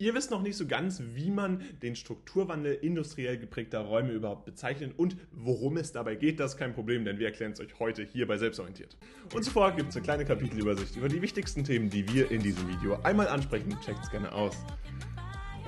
Ihr 0.00 0.14
wisst 0.14 0.30
noch 0.30 0.40
nicht 0.40 0.56
so 0.56 0.66
ganz, 0.66 1.02
wie 1.14 1.30
man 1.30 1.60
den 1.82 1.94
Strukturwandel 1.94 2.72
industriell 2.72 3.36
geprägter 3.36 3.80
Räume 3.80 4.12
überhaupt 4.12 4.46
bezeichnet 4.46 4.94
und 4.96 5.14
worum 5.30 5.76
es 5.76 5.92
dabei 5.92 6.14
geht. 6.14 6.40
Das 6.40 6.52
ist 6.52 6.56
kein 6.56 6.72
Problem, 6.72 7.04
denn 7.04 7.18
wir 7.18 7.26
erklären 7.26 7.52
es 7.52 7.60
euch 7.60 7.78
heute 7.78 8.02
hier 8.02 8.26
bei 8.26 8.38
Selbstorientiert. 8.38 8.96
Und 9.34 9.44
zuvor 9.44 9.72
gibt 9.72 9.90
es 9.90 9.96
eine 9.96 10.04
kleine 10.04 10.24
Kapitelübersicht 10.24 10.96
über 10.96 11.10
die 11.10 11.20
wichtigsten 11.20 11.64
Themen, 11.64 11.90
die 11.90 12.10
wir 12.14 12.30
in 12.30 12.42
diesem 12.42 12.66
Video 12.66 12.98
einmal 13.02 13.28
ansprechen. 13.28 13.76
Checkt 13.84 14.02
es 14.02 14.10
gerne 14.10 14.32
aus. 14.32 14.56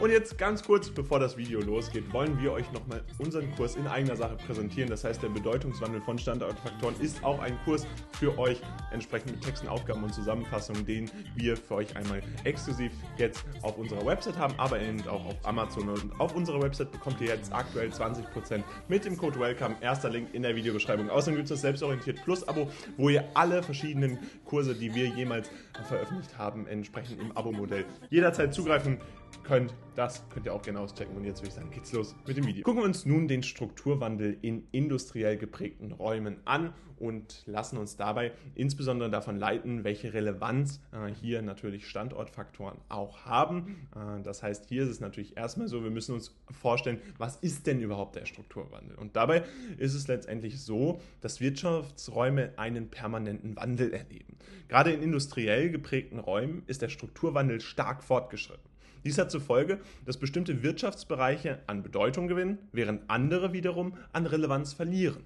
Und 0.00 0.10
jetzt 0.10 0.36
ganz 0.36 0.64
kurz, 0.64 0.90
bevor 0.90 1.20
das 1.20 1.36
Video 1.36 1.61
losgeht, 1.61 2.12
wollen 2.12 2.40
wir 2.40 2.52
euch 2.52 2.70
nochmal 2.72 3.04
unseren 3.18 3.54
Kurs 3.54 3.77
in 3.77 3.86
eigener 3.86 4.16
Sache 4.16 4.36
präsentieren. 4.46 4.90
Das 4.90 5.04
heißt, 5.04 5.22
der 5.22 5.29
Bedeutungswandel 5.29 6.00
von 6.00 6.18
Standortfaktoren 6.18 6.98
ist 7.00 7.22
auch 7.22 7.38
ein 7.38 7.57
Kurs 7.64 7.86
für 8.18 8.36
euch, 8.36 8.61
entsprechend 8.90 9.30
mit 9.30 9.43
Texten, 9.43 9.68
Aufgaben 9.68 10.02
und 10.02 10.12
Zusammenfassungen, 10.12 10.84
den 10.84 11.11
wir 11.36 11.57
für 11.57 11.76
euch 11.76 11.96
einmal 11.96 12.20
exklusiv 12.43 12.90
jetzt 13.16 13.44
auf 13.62 13.79
unserer 13.79 14.04
Website 14.04 14.36
haben, 14.36 14.54
aber 14.57 14.80
eben 14.80 15.07
auch 15.08 15.25
auf 15.25 15.36
Amazon. 15.44 15.89
Und 15.89 16.20
auf 16.20 16.34
unserer 16.34 16.61
Website 16.61 16.90
bekommt 16.90 17.20
ihr 17.20 17.29
jetzt 17.29 17.53
aktuell 17.53 17.90
20% 17.90 18.62
mit 18.89 19.04
dem 19.04 19.17
Code 19.17 19.39
WELCOME. 19.39 19.76
Erster 19.81 20.11
Link 20.11 20.34
in 20.34 20.43
der 20.43 20.56
Videobeschreibung. 20.56 21.11
Außerdem 21.11 21.36
gibt 21.36 21.45
es 21.45 21.50
das 21.50 21.61
Selbstorientiert 21.61 22.22
Plus 22.25 22.46
Abo, 22.48 22.68
wo 22.96 23.09
ihr 23.09 23.25
alle 23.34 23.62
verschiedenen 23.62 24.18
Kurse, 24.45 24.75
die 24.75 24.95
wir 24.95 25.06
jemals 25.06 25.50
veröffentlicht 25.86 26.36
haben, 26.39 26.67
entsprechend 26.67 27.20
im 27.20 27.36
Abo-Modell 27.36 27.84
jederzeit 28.11 28.53
zugreifen 28.53 28.98
könnt. 29.45 29.75
Das 29.95 30.29
könnt 30.31 30.46
ihr 30.46 30.54
auch 30.54 30.63
gerne 30.63 30.81
auschecken. 30.81 31.17
Und 31.17 31.25
jetzt 31.25 31.40
würde 31.40 31.49
ich 31.49 31.54
sagen, 31.54 31.71
geht's 31.71 31.93
los 31.93 32.14
mit 32.27 32.36
dem 32.36 32.47
Video. 32.47 32.62
Gucken 32.64 32.81
wir 32.81 32.86
uns 32.86 33.05
nun 33.05 33.28
den 33.28 33.42
Strukturwandel 33.42 34.39
in 34.42 34.67
industriell 34.73 35.36
geprägten 35.36 35.92
Räumen 35.92 36.39
an 36.45 36.73
und 37.03 37.42
lassen 37.47 37.78
uns 37.78 37.97
dabei 37.97 38.31
insbesondere 38.55 39.11
davon 39.11 39.37
leiten, 39.37 39.83
welche 39.83 40.14
Relevanz 40.14 40.81
äh, 40.92 41.12
hier 41.12 41.42
natürlich 41.42 41.89
Standortfaktoren 41.89 42.78
auch 42.89 43.27
haben. 43.27 43.89
Äh, 43.97 44.23
das 44.23 44.45
heißt, 44.45 44.67
hier 44.67 44.84
ist 44.84 44.89
es 44.89 45.00
natürlich 45.00 45.37
erstmal 45.37 45.67
so, 45.67 45.83
wir 45.83 45.91
müssen 45.91 46.14
uns 46.14 46.39
vorstellen, 46.51 47.01
was 47.19 47.37
ist 47.37 47.67
denn 47.67 47.81
überhaupt 47.81 48.14
der 48.14 48.25
Strukturwandel? 48.25 48.97
Und 48.97 49.17
dabei 49.17 49.43
ist 49.78 49.95
es 49.95 50.06
letztendlich 50.06 50.62
so, 50.62 51.01
dass 51.21 51.41
Wirtschaftsräume 51.41 52.53
einen 52.56 52.89
permanenten 52.89 53.56
Wandel 53.56 53.93
erleben. 53.93 54.37
Gerade 54.69 54.93
in 54.93 55.03
industriell 55.03 55.71
geprägten 55.71 56.21
Räumen 56.21 56.62
ist 56.69 56.83
der 56.83 56.89
Strukturwandel 56.89 57.61
stark 57.61 58.05
fortgeschritten. 58.05 58.72
Dies 59.05 59.19
hat 59.19 59.31
zur 59.31 59.41
Folge, 59.41 59.81
dass 60.05 60.19
bestimmte 60.19 60.62
Wirtschaftsbereiche 60.62 61.61
an 61.67 61.83
Bedeutung 61.83 62.28
gewinnen, 62.28 62.58
während 62.72 63.11
andere 63.11 63.53
wiederum 63.53 63.94
an 64.12 64.27
Relevanz 64.27 64.72
verlieren. 64.72 65.25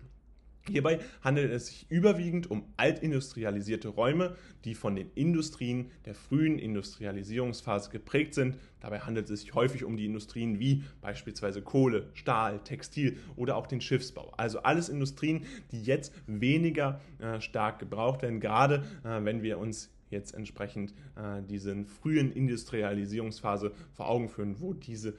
Hierbei 0.69 0.99
handelt 1.23 1.53
es 1.53 1.69
sich 1.69 1.87
überwiegend 1.91 2.51
um 2.51 2.65
altindustrialisierte 2.77 3.89
Räume, 3.89 4.35
die 4.65 4.75
von 4.75 4.97
den 4.97 5.11
Industrien 5.15 5.93
der 6.07 6.15
frühen 6.15 6.59
Industrialisierungsphase 6.59 7.91
geprägt 7.91 8.35
sind. 8.35 8.57
Dabei 8.81 9.01
handelt 9.01 9.31
es 9.31 9.43
sich 9.43 9.55
häufig 9.55 9.85
um 9.85 9.97
die 9.97 10.07
Industrien 10.07 10.59
wie 10.59 10.83
beispielsweise 11.01 11.63
Kohle, 11.63 12.09
Stahl, 12.15 12.59
Textil 12.65 13.19
oder 13.37 13.57
auch 13.57 13.69
den 13.69 13.81
Schiffsbau. 13.81 14.33
Also 14.37 14.61
alles 14.61 14.89
Industrien, 14.89 15.45
die 15.71 15.83
jetzt 15.83 16.13
weniger 16.27 17.01
äh, 17.21 17.41
stark 17.41 17.79
gebraucht 17.79 18.23
werden, 18.23 18.41
gerade 18.41 18.85
äh, 19.05 19.25
wenn 19.25 19.43
wir 19.43 19.59
uns 19.59 19.96
jetzt 20.11 20.35
entsprechend 20.35 20.93
äh, 21.17 21.43
diesen 21.43 21.87
frühen 21.87 22.33
Industrialisierungsphase 22.33 23.73
vor 23.93 24.09
Augen 24.09 24.29
führen, 24.29 24.61
wo 24.61 24.73
diese 24.73 25.11
äh, 25.11 25.15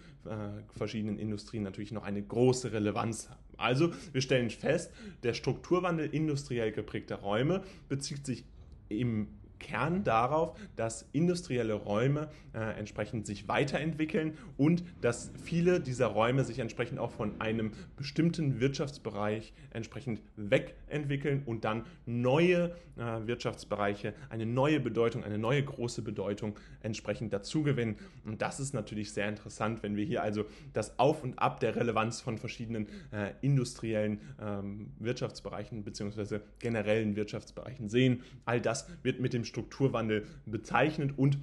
verschiedenen 0.75 1.19
Industrien 1.19 1.63
natürlich 1.63 1.91
noch 1.91 2.03
eine 2.03 2.21
große 2.21 2.71
Relevanz 2.71 3.29
haben. 3.29 3.41
Also 3.57 3.91
wir 4.13 4.21
stellen 4.21 4.49
fest, 4.49 4.91
der 5.23 5.33
Strukturwandel 5.33 6.07
industriell 6.13 6.71
geprägter 6.71 7.15
Räume 7.17 7.63
bezieht 7.89 8.25
sich 8.25 8.45
im 8.89 9.27
Kern 9.59 10.03
darauf, 10.03 10.57
dass 10.75 11.07
industrielle 11.11 11.73
Räume 11.73 12.29
äh, 12.53 12.77
entsprechend 12.77 13.25
sich 13.25 13.47
weiterentwickeln 13.47 14.37
und 14.57 14.83
dass 15.01 15.31
viele 15.43 15.79
dieser 15.79 16.07
Räume 16.07 16.43
sich 16.43 16.59
entsprechend 16.59 16.99
auch 16.99 17.11
von 17.11 17.39
einem 17.39 17.71
bestimmten 17.95 18.59
Wirtschaftsbereich 18.59 19.53
entsprechend 19.71 20.21
wegentwickeln 20.35 21.43
und 21.45 21.65
dann 21.65 21.85
neue 22.05 22.75
äh, 22.97 23.27
Wirtschaftsbereiche, 23.27 24.13
eine 24.29 24.45
neue 24.45 24.79
Bedeutung, 24.79 25.23
eine 25.23 25.37
neue 25.37 25.63
große 25.63 26.01
Bedeutung 26.01 26.57
entsprechend 26.81 27.33
dazugewinnen. 27.33 27.95
Und 28.25 28.41
das 28.41 28.59
ist 28.59 28.73
natürlich 28.73 29.11
sehr 29.11 29.29
interessant, 29.29 29.83
wenn 29.83 29.95
wir 29.95 30.05
hier 30.05 30.23
also 30.23 30.45
das 30.73 30.97
Auf 30.99 31.23
und 31.23 31.37
Ab 31.37 31.59
der 31.59 31.75
Relevanz 31.75 32.21
von 32.21 32.37
verschiedenen 32.37 32.87
äh, 33.11 33.33
industriellen 33.41 34.19
ähm, 34.41 34.91
Wirtschaftsbereichen 34.99 35.83
bzw. 35.83 36.39
generellen 36.59 37.15
Wirtschaftsbereichen 37.15 37.89
sehen. 37.89 38.23
All 38.45 38.61
das 38.61 38.87
wird 39.03 39.19
mit 39.19 39.33
dem 39.33 39.45
Strukturwandel 39.47 40.25
bezeichnet 40.45 41.17
und 41.17 41.37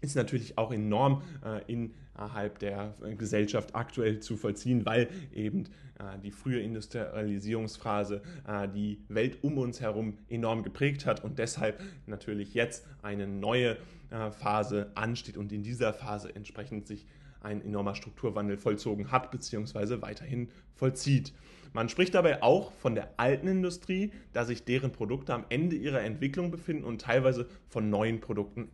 ist 0.00 0.16
natürlich 0.16 0.56
auch 0.56 0.72
enorm 0.72 1.22
äh, 1.44 1.60
innerhalb 1.70 2.58
der 2.58 2.94
Gesellschaft 3.18 3.74
aktuell 3.74 4.20
zu 4.20 4.36
vollziehen, 4.36 4.86
weil 4.86 5.08
eben 5.32 5.64
äh, 5.98 6.18
die 6.22 6.30
frühe 6.30 6.60
Industrialisierungsphase 6.60 8.22
äh, 8.46 8.68
die 8.68 8.98
Welt 9.08 9.38
um 9.42 9.58
uns 9.58 9.80
herum 9.80 10.18
enorm 10.28 10.62
geprägt 10.62 11.06
hat 11.06 11.22
und 11.22 11.38
deshalb 11.38 11.80
natürlich 12.06 12.54
jetzt 12.54 12.86
eine 13.02 13.26
neue 13.26 13.76
äh, 14.10 14.30
Phase 14.30 14.90
ansteht 14.94 15.36
und 15.36 15.52
in 15.52 15.62
dieser 15.62 15.92
Phase 15.92 16.34
entsprechend 16.34 16.86
sich 16.86 17.06
ein 17.40 17.62
enormer 17.62 17.94
Strukturwandel 17.94 18.56
vollzogen 18.56 19.10
hat 19.10 19.30
bzw. 19.30 20.02
weiterhin 20.02 20.48
vollzieht. 20.74 21.32
Man 21.72 21.88
spricht 21.88 22.14
dabei 22.14 22.42
auch 22.42 22.72
von 22.72 22.94
der 22.94 23.14
alten 23.16 23.46
Industrie, 23.46 24.12
da 24.32 24.44
sich 24.44 24.64
deren 24.64 24.92
Produkte 24.92 25.34
am 25.34 25.44
Ende 25.48 25.76
ihrer 25.76 26.00
Entwicklung 26.00 26.50
befinden 26.50 26.84
und 26.84 27.00
teilweise 27.00 27.46
von 27.68 27.90
neuen 27.90 28.20
Produkten 28.20 28.70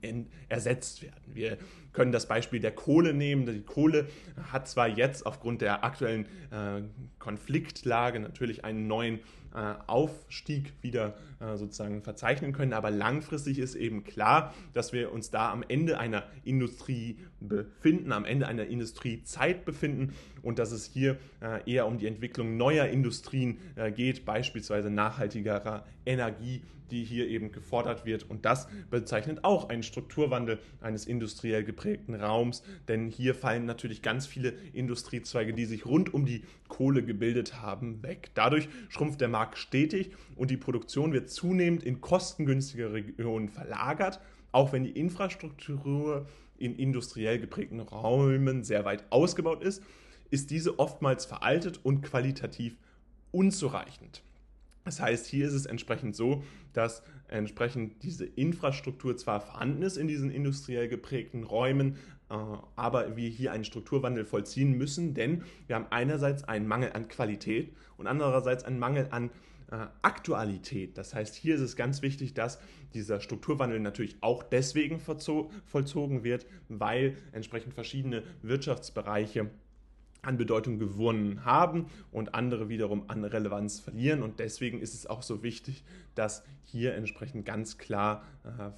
ersetzt 0.48 1.02
werden. 1.02 1.34
Wir 1.34 1.58
können 1.92 2.12
das 2.12 2.26
Beispiel 2.26 2.60
der 2.60 2.72
Kohle 2.72 3.12
nehmen. 3.12 3.46
Die 3.46 3.62
Kohle 3.62 4.06
hat 4.50 4.68
zwar 4.68 4.88
jetzt 4.88 5.26
aufgrund 5.26 5.60
der 5.60 5.84
aktuellen 5.84 6.26
äh, 6.50 6.82
Konfliktlage 7.18 8.20
natürlich 8.20 8.64
einen 8.64 8.86
neuen 8.86 9.20
Aufstieg 9.86 10.72
wieder 10.82 11.14
äh, 11.40 11.56
sozusagen 11.56 12.02
verzeichnen 12.02 12.52
können. 12.52 12.72
Aber 12.72 12.90
langfristig 12.90 13.58
ist 13.58 13.74
eben 13.74 14.04
klar, 14.04 14.54
dass 14.72 14.92
wir 14.92 15.12
uns 15.12 15.30
da 15.30 15.50
am 15.50 15.64
Ende 15.66 15.98
einer 15.98 16.24
Industrie 16.44 17.18
befinden, 17.40 18.12
am 18.12 18.24
Ende 18.24 18.46
einer 18.46 18.66
Industriezeit 18.66 19.64
befinden 19.64 20.14
und 20.42 20.58
dass 20.58 20.72
es 20.72 20.86
hier 20.86 21.16
äh, 21.40 21.70
eher 21.70 21.86
um 21.86 21.98
die 21.98 22.06
Entwicklung 22.06 22.56
neuer 22.56 22.86
Industrien 22.86 23.58
geht, 23.94 24.24
beispielsweise 24.24 24.90
nachhaltigerer 24.90 25.84
Energie, 26.04 26.62
die 26.90 27.04
hier 27.04 27.28
eben 27.28 27.52
gefordert 27.52 28.06
wird. 28.06 28.28
Und 28.28 28.44
das 28.44 28.68
bezeichnet 28.90 29.44
auch 29.44 29.68
einen 29.68 29.82
Strukturwandel 29.82 30.58
eines 30.80 31.06
industriell 31.06 31.64
geprägten 31.64 32.14
Raums, 32.14 32.62
denn 32.88 33.08
hier 33.08 33.34
fallen 33.34 33.64
natürlich 33.64 34.02
ganz 34.02 34.26
viele 34.26 34.50
Industriezweige, 34.72 35.52
die 35.52 35.64
sich 35.64 35.86
rund 35.86 36.12
um 36.14 36.26
die 36.26 36.44
Kohle 36.68 37.04
gebildet 37.04 37.60
haben, 37.60 38.02
weg. 38.02 38.30
Dadurch 38.34 38.68
schrumpft 38.88 39.20
der 39.20 39.28
Markt 39.28 39.45
stetig 39.54 40.10
und 40.34 40.50
die 40.50 40.56
Produktion 40.56 41.12
wird 41.12 41.30
zunehmend 41.30 41.84
in 41.84 42.00
kostengünstige 42.00 42.92
Regionen 42.92 43.48
verlagert, 43.48 44.20
auch 44.52 44.72
wenn 44.72 44.84
die 44.84 44.98
Infrastruktur 44.98 46.26
in 46.58 46.74
industriell 46.76 47.38
geprägten 47.38 47.80
Räumen 47.80 48.64
sehr 48.64 48.84
weit 48.84 49.04
ausgebaut 49.10 49.62
ist, 49.62 49.82
ist 50.30 50.50
diese 50.50 50.78
oftmals 50.78 51.24
veraltet 51.26 51.80
und 51.84 52.02
qualitativ 52.02 52.76
unzureichend. 53.30 54.22
Das 54.84 55.00
heißt, 55.00 55.26
hier 55.26 55.46
ist 55.46 55.52
es 55.52 55.66
entsprechend 55.66 56.14
so, 56.14 56.44
dass 56.72 57.02
entsprechend 57.28 58.02
diese 58.04 58.24
Infrastruktur 58.24 59.16
zwar 59.16 59.40
vorhanden 59.40 59.82
ist 59.82 59.96
in 59.96 60.06
diesen 60.06 60.30
industriell 60.30 60.88
geprägten 60.88 61.42
Räumen, 61.42 61.96
aber 62.28 63.16
wir 63.16 63.28
hier 63.28 63.52
einen 63.52 63.64
Strukturwandel 63.64 64.24
vollziehen 64.24 64.76
müssen, 64.76 65.14
denn 65.14 65.44
wir 65.66 65.76
haben 65.76 65.86
einerseits 65.90 66.44
einen 66.44 66.66
Mangel 66.66 66.92
an 66.92 67.08
Qualität 67.08 67.72
und 67.96 68.06
andererseits 68.06 68.64
einen 68.64 68.78
Mangel 68.78 69.08
an 69.10 69.30
äh, 69.70 69.86
Aktualität. 70.02 70.96
Das 70.98 71.14
heißt, 71.14 71.34
hier 71.34 71.54
ist 71.54 71.60
es 71.60 71.76
ganz 71.76 72.02
wichtig, 72.02 72.34
dass 72.34 72.60
dieser 72.94 73.20
Strukturwandel 73.20 73.80
natürlich 73.80 74.16
auch 74.20 74.42
deswegen 74.42 75.00
vollzogen 75.00 76.24
wird, 76.24 76.46
weil 76.68 77.16
entsprechend 77.32 77.74
verschiedene 77.74 78.22
Wirtschaftsbereiche 78.42 79.50
an 80.22 80.38
Bedeutung 80.38 80.78
gewonnen 80.78 81.44
haben 81.44 81.86
und 82.10 82.34
andere 82.34 82.68
wiederum 82.68 83.08
an 83.08 83.24
Relevanz 83.24 83.80
verlieren. 83.80 84.22
Und 84.22 84.40
deswegen 84.40 84.80
ist 84.80 84.94
es 84.94 85.06
auch 85.06 85.22
so 85.22 85.42
wichtig, 85.42 85.84
dass 86.14 86.42
hier 86.64 86.94
entsprechend 86.94 87.44
ganz 87.44 87.78
klar 87.78 88.24
äh, 88.44 88.70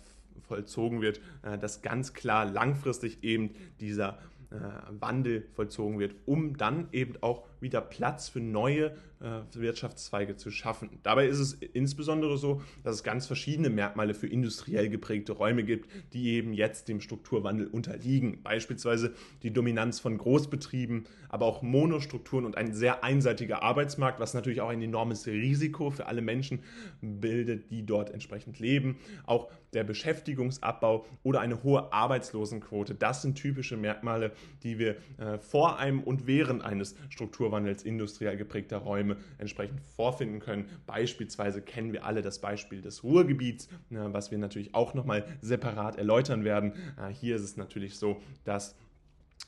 vollzogen 0.43 1.01
wird, 1.01 1.21
äh, 1.43 1.59
dass 1.59 1.83
ganz 1.83 2.15
klar 2.15 2.45
langfristig 2.45 3.23
eben 3.23 3.51
dieser 3.81 4.19
äh, 4.51 4.57
Wandel 5.01 5.47
vollzogen 5.55 5.99
wird, 5.99 6.15
um 6.27 6.57
dann 6.57 6.89
eben 6.93 7.15
auch 7.21 7.48
wieder 7.61 7.81
Platz 7.81 8.29
für 8.29 8.41
neue 8.41 8.93
äh, 9.21 9.41
Wirtschaftszweige 9.53 10.37
zu 10.37 10.51
schaffen. 10.51 10.91
Dabei 11.03 11.27
ist 11.27 11.39
es 11.39 11.55
insbesondere 11.55 12.39
so, 12.39 12.63
dass 12.85 12.95
es 12.95 13.03
ganz 13.03 13.27
verschiedene 13.27 13.71
Merkmale 13.71 14.15
für 14.15 14.29
industriell 14.29 14.89
geprägte 14.89 15.33
Räume 15.33 15.65
gibt, 15.65 15.89
die 16.13 16.35
eben 16.35 16.53
jetzt 16.53 16.89
dem 16.89 17.01
Strukturwandel 17.01 17.67
unterliegen. 17.67 18.43
Beispielsweise 18.43 19.15
die 19.43 19.53
Dominanz 19.53 19.99
von 20.01 20.17
Großbetrieben, 20.17 21.07
aber 21.29 21.47
auch 21.47 21.63
Monostrukturen 21.63 22.45
und 22.45 22.57
ein 22.57 22.75
sehr 22.75 23.03
einseitiger 23.05 23.63
Arbeitsmarkt, 23.63 24.21
was 24.21 24.35
natürlich 24.35 24.61
auch 24.61 24.69
ein 24.69 24.83
enormes 24.83 25.27
Risiko 25.27 25.91
für 25.91 26.07
alle 26.07 26.23
Menschen 26.23 26.61
bildet, 27.01 27.71
die 27.71 27.85
dort 27.85 28.11
entsprechend 28.11 28.61
leben. 28.61 28.99
Auch 29.27 29.51
der 29.73 29.85
Beschäftigungsabbau 29.85 31.07
oder 31.23 31.41
eine 31.41 31.63
hohe 31.63 31.93
Arbeitslosenquote, 31.93 32.95
das 32.95 33.23
sind 33.23 33.35
typische 33.35 33.77
Merkmale, 33.77 34.33
die 34.63 34.79
wir 34.79 34.97
äh, 35.19 35.39
vor 35.39 35.79
einem 35.79 36.03
und 36.03 36.27
während 36.27 36.65
eines 36.65 36.97
Strukturwandels 37.11 37.48
industriell 37.85 38.37
geprägter 38.37 38.79
Räume 38.79 39.17
entsprechend 39.39 39.81
vorfinden 39.97 40.41
können. 40.41 40.69
Beispielsweise 40.87 41.63
kennen 41.63 41.93
wir 41.93 42.05
alle 42.05 42.23
das 42.23 42.41
Beispiel 42.41 42.81
des 42.81 43.03
Ruhrgebiets, 43.03 43.69
was 43.91 44.31
wir 44.31 44.39
natürlich 44.39 44.75
auch 44.75 44.95
nochmal 44.95 45.25
separat 45.41 45.97
erläutern 45.97 46.45
werden. 46.45 46.73
Äh, 46.97 47.13
hier 47.13 47.37
ist 47.37 47.43
es 47.43 47.57
natürlich 47.57 47.99
so, 47.99 48.21
dass 48.45 48.77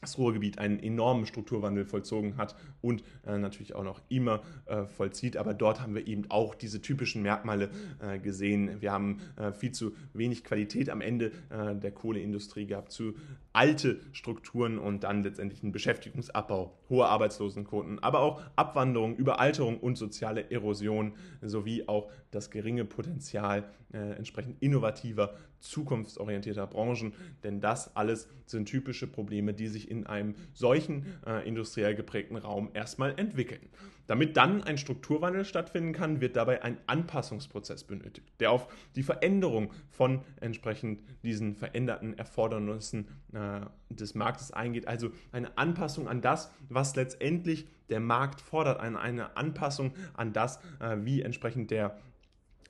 das 0.01 0.19
Ruhrgebiet 0.19 0.59
einen 0.59 0.79
enormen 0.79 1.27
Strukturwandel 1.27 1.85
vollzogen 1.85 2.37
hat 2.37 2.57
und 2.81 3.03
äh, 3.27 3.37
natürlich 3.39 3.75
auch 3.75 3.85
noch 3.85 4.01
immer 4.09 4.43
äh, 4.67 4.85
vollzieht. 4.87 5.37
Aber 5.37 5.53
dort 5.53 5.81
haben 5.81 5.95
wir 5.95 6.07
eben 6.07 6.31
auch 6.31 6.55
diese 6.55 6.81
typischen 6.81 7.23
Merkmale 7.23 7.71
äh, 8.01 8.19
gesehen. 8.19 8.81
Wir 8.81 8.93
haben 8.93 9.19
äh, 9.37 9.53
viel 9.53 9.73
zu 9.73 9.93
wenig 10.15 10.45
Qualität 10.45 10.89
am 10.89 11.01
Ende 11.01 11.33
äh, 11.51 11.75
der 11.75 11.93
Kohleindustrie 11.93 12.67
gehabt, 12.67 12.93
zu 12.93 13.15
alte 13.53 14.01
Strukturen 14.13 14.79
und 14.79 15.05
dann 15.05 15.23
letztendlich 15.23 15.63
einen 15.63 15.73
Beschäftigungsabbau, 15.73 16.79
hohe 16.89 17.07
Arbeitslosenquoten, 17.07 17.99
aber 17.99 18.21
auch 18.21 18.41
Abwanderung, 18.57 19.17
Überalterung 19.17 19.79
und 19.79 19.97
soziale 19.97 20.51
Erosion 20.51 21.13
sowie 21.43 21.85
auch 21.89 22.11
das 22.31 22.51
geringe 22.51 22.85
Potenzial 22.85 23.69
äh, 23.93 24.13
entsprechend 24.13 24.63
innovativer, 24.63 25.35
zukunftsorientierter 25.61 26.67
Branchen. 26.67 27.13
Denn 27.43 27.61
das 27.61 27.95
alles 27.97 28.29
sind 28.47 28.67
typische 28.67 29.07
Probleme, 29.07 29.55
die 29.55 29.69
sich 29.69 29.91
in 29.91 30.07
einem 30.07 30.35
solchen 30.53 31.07
äh, 31.27 31.47
industriell 31.47 31.95
geprägten 31.95 32.37
Raum 32.37 32.71
erstmal 32.75 33.19
entwickeln. 33.19 33.69
Damit 34.07 34.37
dann 34.37 34.65
ein 34.65 34.77
Strukturwandel 34.77 35.45
stattfinden 35.45 35.93
kann, 35.93 36.21
wird 36.21 36.35
dabei 36.35 36.65
ein 36.65 36.79
Anpassungsprozess 36.89 37.85
benötigt, 37.85 38.27
der 38.41 38.51
auf 38.51 38.67
die 38.97 39.05
Veränderung 39.05 39.73
von 39.89 40.23
entsprechend 40.41 41.03
diesen 41.23 41.55
veränderten 41.55 42.19
Erfordernissen 42.19 43.07
äh, 43.33 43.61
des 43.89 44.17
Marktes 44.17 44.51
eingeht. 44.51 44.89
Also 44.89 45.11
eine 45.31 45.57
Anpassung 45.57 46.09
an 46.09 46.23
das, 46.23 46.51
was 46.69 46.97
letztendlich 46.97 47.69
der 47.89 48.01
Markt 48.01 48.41
fordert, 48.41 48.81
eine, 48.81 48.99
eine 48.99 49.37
Anpassung 49.37 49.93
an 50.15 50.33
das, 50.33 50.59
äh, 50.81 50.97
wie 51.03 51.23
entsprechend 51.23 51.71
der 51.71 51.97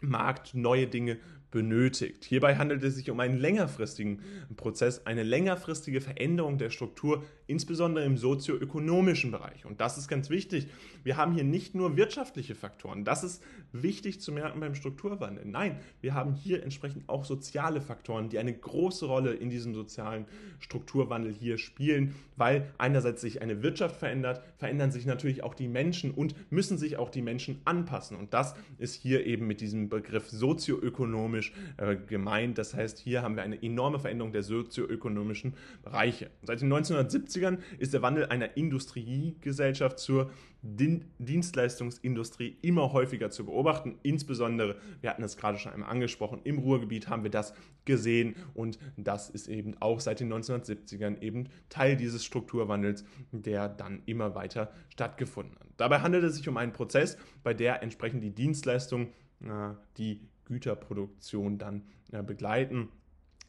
Markt 0.01 0.55
neue 0.55 0.87
Dinge 0.87 1.19
benötigt. 1.51 2.25
Hierbei 2.25 2.57
handelt 2.57 2.83
es 2.83 2.97
sich 2.97 3.11
um 3.11 3.21
einen 3.21 3.39
längerfristigen 3.39 4.21
Prozess, 4.57 5.07
eine 5.07 5.23
längerfristige 5.23 6.01
Veränderung 6.01 6.59
der 6.59 6.71
Struktur, 6.71 7.25
insbesondere 7.47 8.05
im 8.05 8.17
sozioökonomischen 8.17 9.31
Bereich. 9.31 9.67
Und 9.67 9.81
das 9.81 9.99
ist 9.99 10.09
ganz 10.09 10.31
wichtig. 10.31 10.69
Wir 11.03 11.17
haben 11.17 11.35
hier 11.35 11.45
nicht 11.45 11.75
nur 11.75 11.97
wirtschaftliche 11.97 12.55
Faktoren. 12.55 13.05
Das 13.05 13.25
ist 13.25 13.43
wichtig 13.73 14.21
zu 14.21 14.33
merken 14.33 14.61
beim 14.61 14.75
Strukturwandel. 14.75 15.45
Nein, 15.45 15.81
wir 16.01 16.15
haben 16.15 16.35
hier 16.35 16.63
entsprechend 16.63 17.09
auch 17.09 17.25
soziale 17.25 17.81
Faktoren, 17.81 18.29
die 18.29 18.39
eine 18.39 18.53
große 18.53 19.07
Rolle 19.07 19.33
in 19.33 19.51
diesem 19.51 19.75
sozialen 19.75 20.27
Strukturwandel 20.61 21.33
hier 21.33 21.59
spielen, 21.59 22.15
weil 22.37 22.71
einerseits 22.79 23.21
sich 23.21 23.43
eine 23.43 23.63
Wirtschaft 23.63 23.97
verändert, 23.97 24.43
verändern 24.59 24.93
sich 24.93 25.07
natürlich 25.07 25.43
auch 25.43 25.55
die 25.55 25.69
Menschen 25.69 26.13
und 26.13 26.35
müssen 26.51 26.79
sich 26.79 26.97
auch 26.97 27.11
die 27.11 27.23
Menschen 27.23 27.61
anpassen. 27.65 28.17
Und 28.17 28.33
das 28.35 28.55
ist 28.79 28.95
hier 28.95 29.27
eben 29.27 29.47
mit 29.47 29.61
diesem 29.61 29.89
Begriff 29.89 30.29
sozioökonomisch 30.29 31.40
sozioökonomisch 31.41 31.53
äh, 31.77 31.97
gemeint. 31.97 32.59
Das 32.59 32.75
heißt, 32.75 32.99
hier 32.99 33.23
haben 33.23 33.37
wir 33.37 33.43
eine 33.43 33.63
enorme 33.63 33.99
Veränderung 33.99 34.33
der 34.33 34.43
sozioökonomischen 34.43 35.55
Bereiche. 35.83 36.31
Seit 36.43 36.61
den 36.61 36.73
1970ern 36.73 37.59
ist 37.79 37.95
der 37.95 38.03
Wandel 38.03 38.27
einer 38.27 38.57
Industriegesellschaft 38.57 39.99
zur 39.99 40.31
Dienstleistungsindustrie 40.63 42.59
immer 42.61 42.93
häufiger 42.93 43.31
zu 43.31 43.47
beobachten. 43.47 43.99
Insbesondere, 44.03 44.77
wir 45.01 45.09
hatten 45.09 45.23
es 45.23 45.39
gerade 45.39 45.59
schon 45.59 45.73
einmal 45.73 45.89
angesprochen, 45.91 46.41
im 46.45 46.59
Ruhrgebiet 46.59 47.09
haben 47.09 47.23
wir 47.23 47.31
das 47.31 47.55
gesehen 47.87 48.37
und 48.53 48.79
das 48.99 49.31
ist 49.31 49.49
eben 49.49 49.75
auch 49.81 50.01
seit 50.01 50.21
den 50.21 50.31
1970ern 50.31 51.23
eben 51.23 51.49
Teil 51.71 51.97
dieses 51.97 52.27
Strukturwandels, 52.27 53.05
der 53.33 53.71
dann 53.71 54.03
immer 54.05 54.35
weiter 54.35 54.71
stattgefunden 54.91 55.59
hat. 55.59 55.67
Dabei 55.79 56.01
handelt 56.01 56.25
es 56.25 56.37
sich 56.37 56.47
um 56.47 56.59
einen 56.59 56.75
Prozess, 56.75 57.17
bei 57.43 57.55
der 57.55 57.83
entsprechend 57.83 58.23
die 58.23 58.35
Dienstleistungen, 58.35 59.09
äh, 59.43 59.73
die 59.97 60.21
Güterproduktion 60.51 61.59
dann 61.59 61.85
äh, 62.13 62.23
begleiten. 62.23 62.89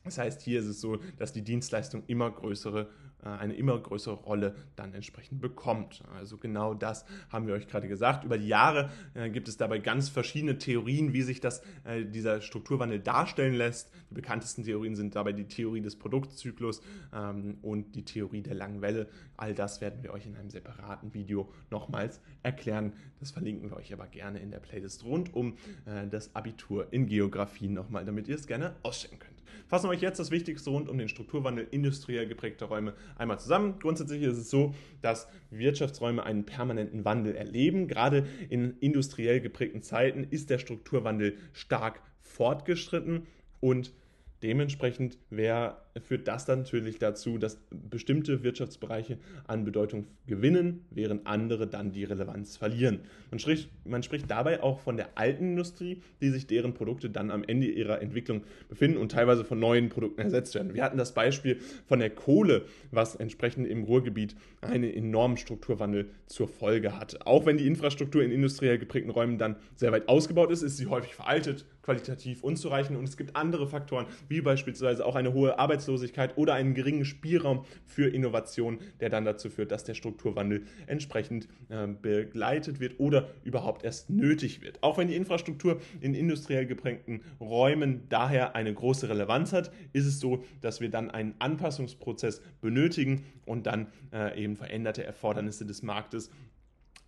Das 0.04 0.18
heißt, 0.18 0.42
hier 0.42 0.60
ist 0.60 0.68
es 0.68 0.82
so, 0.82 0.98
dass 1.18 1.34
die 1.34 1.44
Dienstleistung 1.44 2.04
immer 2.08 2.32
größere 2.32 2.90
eine 3.24 3.54
immer 3.54 3.78
größere 3.78 4.16
Rolle 4.16 4.56
dann 4.76 4.94
entsprechend 4.94 5.42
bekommt. 5.42 6.04
Also 6.16 6.38
genau 6.38 6.74
das 6.74 7.06
haben 7.30 7.48
wir 7.48 7.54
euch 7.54 7.68
gerade 7.68 7.88
gesagt. 7.88 8.24
Über 8.24 8.38
die 8.38 8.48
Jahre 8.48 8.90
äh, 9.14 9.30
gibt 9.30 9.48
es 9.48 9.58
dabei 9.58 9.80
ganz 9.80 10.10
verschiedene 10.10 10.58
Theorien, 10.58 11.14
wie 11.14 11.22
sich 11.22 11.40
das, 11.40 11.62
äh, 11.84 12.06
dieser 12.06 12.42
Strukturwandel 12.42 13.00
darstellen 13.00 13.54
lässt. 13.54 13.92
Die 14.10 14.16
bekanntesten 14.16 14.64
Theorien 14.64 14.96
sind 14.96 15.16
dabei 15.16 15.34
die 15.34 15.48
Theorie 15.48 15.82
des 15.82 15.98
Produktzyklus 15.98 16.82
ähm, 17.14 17.58
und 17.62 17.96
die 17.96 18.06
Theorie 18.06 18.42
der 18.42 18.56
langen 18.56 18.82
Welle. 18.82 19.08
All 19.38 19.54
das 19.54 19.82
werden 19.82 20.04
wir 20.04 20.14
euch 20.14 20.26
in 20.26 20.36
einem 20.36 20.50
separaten 20.50 21.14
Video 21.14 21.52
nochmals 21.70 22.22
erklären. 22.44 22.94
Das 23.20 23.32
verlinken 23.32 23.70
wir 23.70 23.78
euch 23.78 23.94
aber 23.94 24.08
gerne 24.08 24.40
in 24.40 24.52
der 24.52 24.60
Playlist 24.60 25.04
rund 25.04 25.34
um 25.34 25.58
das 26.10 26.36
Abitur 26.36 26.92
in 26.92 27.08
Geografie 27.08 27.68
nochmal, 27.68 28.06
damit 28.06 28.28
ihr 28.28 28.36
es 28.36 28.48
gerne 28.48 28.76
ausstellen 28.84 29.20
könnt. 29.20 29.31
Fassen 29.68 29.88
wir 29.88 29.92
euch 29.92 30.02
jetzt 30.02 30.20
das 30.20 30.32
Wichtigste 30.32 30.70
rund 30.70 30.90
um 30.90 30.98
den 30.98 31.10
Strukturwandel 31.10 31.68
industriell 31.72 32.28
geprägter 32.28 32.68
Räume 32.68 32.94
einmal 33.16 33.40
zusammen. 33.40 33.76
Grundsätzlich 33.80 34.22
ist 34.22 34.38
es 34.38 34.50
so, 34.50 34.74
dass 35.02 35.28
Wirtschaftsräume 35.50 36.24
einen 36.24 36.46
permanenten 36.46 37.06
Wandel 37.06 37.36
erleben. 37.36 37.88
Gerade 37.88 38.28
in 38.50 38.78
industriell 38.80 39.42
geprägten 39.42 39.82
Zeiten 39.82 40.26
ist 40.30 40.50
der 40.50 40.58
Strukturwandel 40.58 41.38
stark 41.54 42.02
fortgeschritten 42.22 43.28
und 43.60 43.94
dementsprechend 44.44 45.18
wäre 45.30 45.78
führt 46.00 46.28
das 46.28 46.46
dann 46.46 46.60
natürlich 46.60 47.00
dazu, 47.00 47.38
dass 47.38 47.60
bestimmte 47.70 48.44
Wirtschaftsbereiche 48.44 49.18
an 49.48 49.66
Bedeutung 49.66 50.08
gewinnen, 50.28 50.86
während 50.92 51.28
andere 51.28 51.68
dann 51.68 51.92
die 51.92 52.04
Relevanz 52.04 52.58
verlieren. 52.58 53.00
Man 53.30 53.40
spricht, 53.40 53.70
man 53.86 54.04
spricht 54.04 54.30
dabei 54.30 54.64
auch 54.64 54.80
von 54.80 54.96
der 54.96 55.10
alten 55.16 55.52
Industrie, 55.52 56.02
die 56.22 56.30
sich 56.30 56.48
deren 56.48 56.74
Produkte 56.74 57.10
dann 57.10 57.32
am 57.32 57.44
Ende 57.44 57.68
ihrer 57.68 58.02
Entwicklung 58.02 58.44
befinden 58.70 58.98
und 58.98 59.12
teilweise 59.12 59.44
von 59.44 59.60
neuen 59.60 59.90
Produkten 59.90 60.22
ersetzt 60.22 60.56
werden. 60.56 60.74
Wir 60.74 60.84
hatten 60.84 60.98
das 60.98 61.14
Beispiel 61.14 61.60
von 61.88 62.00
der 62.00 62.10
Kohle, 62.10 62.66
was 62.92 63.16
entsprechend 63.16 63.68
im 63.68 63.84
Ruhrgebiet 63.84 64.36
einen 64.62 64.94
enormen 64.94 65.38
Strukturwandel 65.38 66.10
zur 66.28 66.48
Folge 66.48 66.98
hat. 66.98 67.26
Auch 67.26 67.46
wenn 67.46 67.58
die 67.58 67.68
Infrastruktur 67.68 68.24
in 68.24 68.32
industriell 68.32 68.78
geprägten 68.78 69.10
Räumen 69.10 69.38
dann 69.38 69.58
sehr 69.76 69.92
weit 69.92 70.08
ausgebaut 70.08 70.52
ist, 70.52 70.62
ist 70.62 70.78
sie 70.78 70.88
häufig 70.88 71.16
veraltet, 71.16 71.66
qualitativ 71.84 72.44
unzureichend 72.44 72.98
und 72.98 73.06
es 73.06 73.18
gibt 73.18 73.36
andere 73.36 73.68
Faktoren, 73.68 74.06
wie 74.30 74.42
beispielsweise 74.42 75.06
auch 75.06 75.16
eine 75.16 75.34
hohe 75.34 75.58
Arbeits 75.60 75.81
Arbeitslosigkeit 75.82 76.38
oder 76.38 76.54
einen 76.54 76.74
geringen 76.74 77.06
Spielraum 77.06 77.66
für 77.86 78.08
Innovation, 78.08 78.80
der 79.00 79.10
dann 79.10 79.26
dazu 79.26 79.50
führt, 79.50 79.72
dass 79.72 79.84
der 79.84 79.96
Strukturwandel 79.96 80.64
entsprechend 80.88 81.48
äh, 81.70 81.88
begleitet 81.88 82.80
wird 82.80 83.00
oder 83.00 83.30
überhaupt 83.44 83.84
erst 83.84 84.10
nötig 84.10 84.62
wird. 84.62 84.82
Auch 84.82 84.98
wenn 84.98 85.08
die 85.08 85.16
Infrastruktur 85.16 85.82
in 86.00 86.14
industriell 86.14 86.66
geprägten 86.66 87.22
Räumen 87.40 88.04
daher 88.10 88.56
eine 88.56 88.74
große 88.74 89.10
Relevanz 89.10 89.54
hat, 89.54 89.72
ist 89.94 90.06
es 90.06 90.20
so, 90.20 90.44
dass 90.62 90.82
wir 90.82 90.90
dann 90.90 91.10
einen 91.10 91.34
Anpassungsprozess 91.40 92.42
benötigen 92.62 93.24
und 93.46 93.66
dann 93.66 93.88
äh, 94.14 94.42
eben 94.42 94.56
veränderte 94.56 95.04
Erfordernisse 95.04 95.66
des 95.66 95.82
Marktes 95.82 96.30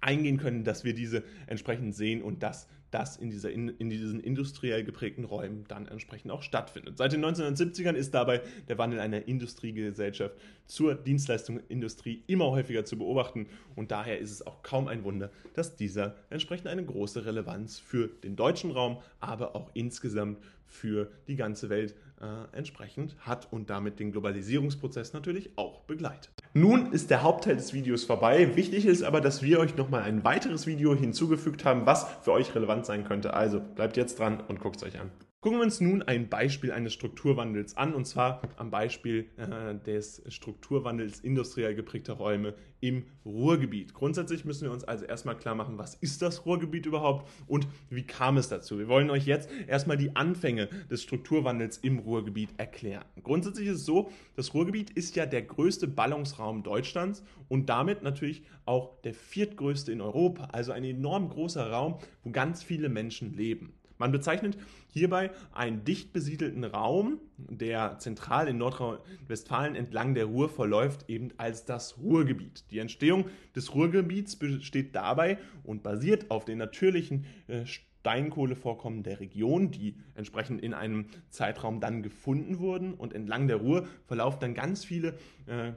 eingehen 0.03 0.38
können, 0.38 0.63
dass 0.63 0.83
wir 0.83 0.93
diese 0.93 1.24
entsprechend 1.48 1.95
sehen 1.95 2.22
und 2.22 2.43
dass 2.43 2.67
das 2.93 3.17
in, 3.17 3.31
dieser, 3.31 3.51
in, 3.51 3.89
diesen 3.89 4.19
industriell 4.19 4.83
geprägten 4.83 5.24
Räumen 5.24 5.65
dann 5.67 5.88
entsprechend 5.88 6.31
auch 6.31 6.43
stattfindet. 6.43 6.98
Seit 6.98 7.12
den 7.12 7.25
1970ern 7.25 7.93
ist 7.93 8.13
dabei 8.13 8.41
der 8.67 8.77
Wandel 8.77 9.00
einer 9.00 9.27
Industriegesellschaft 9.27 10.36
zur 10.67 10.93
Dienstleistungsindustrie 10.93 12.24
immer 12.27 12.51
häufiger 12.51 12.86
zu 12.86 12.98
beobachten 12.98 13.48
und 13.75 13.91
daher 13.91 14.19
ist 14.19 14.31
es 14.31 14.45
auch 14.45 14.62
kaum 14.62 14.88
ein 14.88 15.03
Wunder, 15.03 15.31
dass 15.55 15.75
dieser 15.75 16.15
entsprechend 16.29 16.67
eine 16.67 16.86
große 16.86 17.25
Relevanz 17.25 17.79
für 17.79 18.07
den 18.07 18.36
deutschen 18.36 18.69
Raum, 18.72 19.00
aber 19.19 19.55
auch 19.55 19.72
insgesamt 19.74 20.38
für 20.67 21.12
die 21.27 21.36
ganze 21.36 21.69
Welt 21.69 21.95
äh, 22.22 22.55
entsprechend 22.55 23.15
hat 23.19 23.51
und 23.51 23.69
damit 23.69 24.00
den 24.00 24.12
Globalisierungsprozess 24.12 25.13
natürlich 25.13 25.57
auch 25.57 25.81
begleitet. 25.81 26.32
Nun 26.55 26.91
ist 26.91 27.10
der 27.10 27.24
Hauptteil 27.24 27.55
des 27.55 27.74
Videos 27.74 28.03
vorbei. 28.03 28.55
Wichtig 28.55 28.86
ist 28.86 29.01
aber, 29.01 29.22
dass 29.22 29.41
wir 29.41 29.60
euch 29.60 29.75
nochmal 29.75 30.03
ein 30.03 30.24
weiteres 30.24 30.67
Video 30.67 30.95
hinzugefügt 30.95 31.65
haben, 31.65 31.88
was 31.88 32.05
für 32.22 32.31
euch 32.31 32.53
relevant 32.53 32.86
sein 32.86 33.05
könnte. 33.05 33.33
Also 33.33 33.60
bleibt 33.60 33.98
jetzt 33.98 34.19
dran 34.19 34.39
und 34.48 34.60
guckt 34.60 34.75
es 34.75 34.83
euch 34.83 35.00
an. 35.00 35.10
Gucken 35.43 35.59
wir 35.59 35.65
uns 35.65 35.81
nun 35.81 36.01
ein 36.01 36.29
Beispiel 36.29 36.71
eines 36.71 36.93
Strukturwandels 36.93 37.75
an, 37.75 37.93
und 37.93 38.05
zwar 38.05 38.43
am 38.55 38.71
Beispiel 38.71 39.27
äh, 39.35 39.75
des 39.75 40.23
Strukturwandels 40.29 41.19
industriell 41.19 41.75
geprägter 41.75 42.13
Räume 42.13 42.53
im 42.79 43.03
Ruhrgebiet. 43.25 43.93
Grundsätzlich 43.93 44.45
müssen 44.45 44.63
wir 44.63 44.71
uns 44.71 44.85
also 44.85 45.03
erstmal 45.03 45.35
klar 45.35 45.53
machen, 45.53 45.77
was 45.77 45.95
ist 45.95 46.21
das 46.21 46.45
Ruhrgebiet 46.45 46.85
überhaupt 46.85 47.29
und 47.45 47.67
wie 47.89 48.03
kam 48.03 48.38
es 48.38 48.47
dazu. 48.47 48.79
Wir 48.79 48.88
wollen 48.88 49.09
euch 49.09 49.25
jetzt 49.25 49.50
erstmal 49.67 49.97
die 49.97 50.15
Anfänge 50.15 50.69
des 50.89 51.03
Strukturwandels 51.03 51.75
im 51.79 52.00
Ruhrgebiet 52.00 52.51
erklären. 52.55 53.03
Grundsätzlich 53.21 53.67
ist 53.67 53.79
es 53.79 53.85
so, 53.85 54.12
das 54.38 54.53
Ruhrgebiet 54.53 54.91
ist 54.91 55.17
ja 55.17 55.25
der 55.25 55.41
größte 55.41 55.89
Ballungsraum 55.89 56.63
Deutschlands 56.63 57.21
und 57.50 57.67
damit 57.67 58.01
natürlich 58.01 58.43
auch 58.63 59.01
der 59.01 59.13
viertgrößte 59.13 59.91
in 59.91 60.00
Europa, 60.00 60.45
also 60.53 60.71
ein 60.71 60.85
enorm 60.85 61.27
großer 61.27 61.69
Raum, 61.69 61.97
wo 62.23 62.31
ganz 62.31 62.63
viele 62.63 62.88
Menschen 62.88 63.35
leben. 63.35 63.73
Man 63.97 64.12
bezeichnet 64.12 64.57
hierbei 64.89 65.31
einen 65.53 65.83
dicht 65.83 66.13
besiedelten 66.13 66.63
Raum, 66.63 67.19
der 67.38 67.97
zentral 68.00 68.47
in 68.47 68.57
Nordrhein-Westfalen 68.57 69.75
entlang 69.75 70.13
der 70.13 70.25
Ruhr 70.25 70.50
verläuft, 70.50 71.09
eben 71.09 71.29
als 71.38 71.65
das 71.65 71.97
Ruhrgebiet. 72.00 72.69
Die 72.71 72.79
Entstehung 72.79 73.25
des 73.55 73.73
Ruhrgebiets 73.73 74.35
besteht 74.35 74.95
dabei 74.95 75.38
und 75.63 75.83
basiert 75.83 76.31
auf 76.31 76.45
den 76.45 76.57
natürlichen 76.57 77.25
äh, 77.47 77.65
Steinkohlevorkommen 77.65 79.03
der 79.03 79.19
Region, 79.19 79.71
die 79.71 79.95
entsprechend 80.15 80.62
in 80.62 80.73
einem 80.73 81.05
Zeitraum 81.29 81.79
dann 81.79 82.03
gefunden 82.03 82.59
wurden. 82.59 82.93
Und 82.93 83.13
entlang 83.13 83.47
der 83.47 83.57
Ruhr 83.57 83.88
verlaufen 84.05 84.39
dann 84.41 84.53
ganz 84.53 84.83
viele 84.83 85.17
äh, 85.45 85.71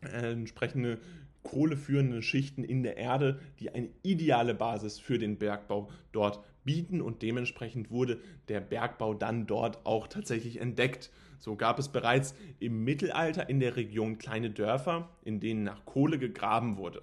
entsprechende 0.00 0.98
kohleführende 1.42 2.22
Schichten 2.22 2.62
in 2.62 2.82
der 2.82 2.96
Erde, 2.96 3.40
die 3.58 3.70
eine 3.70 3.88
ideale 4.02 4.54
Basis 4.54 4.98
für 4.98 5.18
den 5.18 5.38
Bergbau 5.38 5.88
dort 6.12 6.44
bieten 6.68 7.00
und 7.00 7.22
dementsprechend 7.22 7.90
wurde 7.90 8.20
der 8.48 8.60
Bergbau 8.60 9.14
dann 9.14 9.46
dort 9.46 9.86
auch 9.86 10.06
tatsächlich 10.06 10.60
entdeckt. 10.60 11.10
So 11.38 11.56
gab 11.56 11.78
es 11.78 11.88
bereits 11.88 12.34
im 12.58 12.84
Mittelalter 12.84 13.48
in 13.48 13.58
der 13.58 13.76
Region 13.76 14.18
kleine 14.18 14.50
Dörfer, 14.50 15.08
in 15.24 15.40
denen 15.40 15.62
nach 15.62 15.86
Kohle 15.86 16.18
gegraben 16.18 16.76
wurde. 16.76 17.00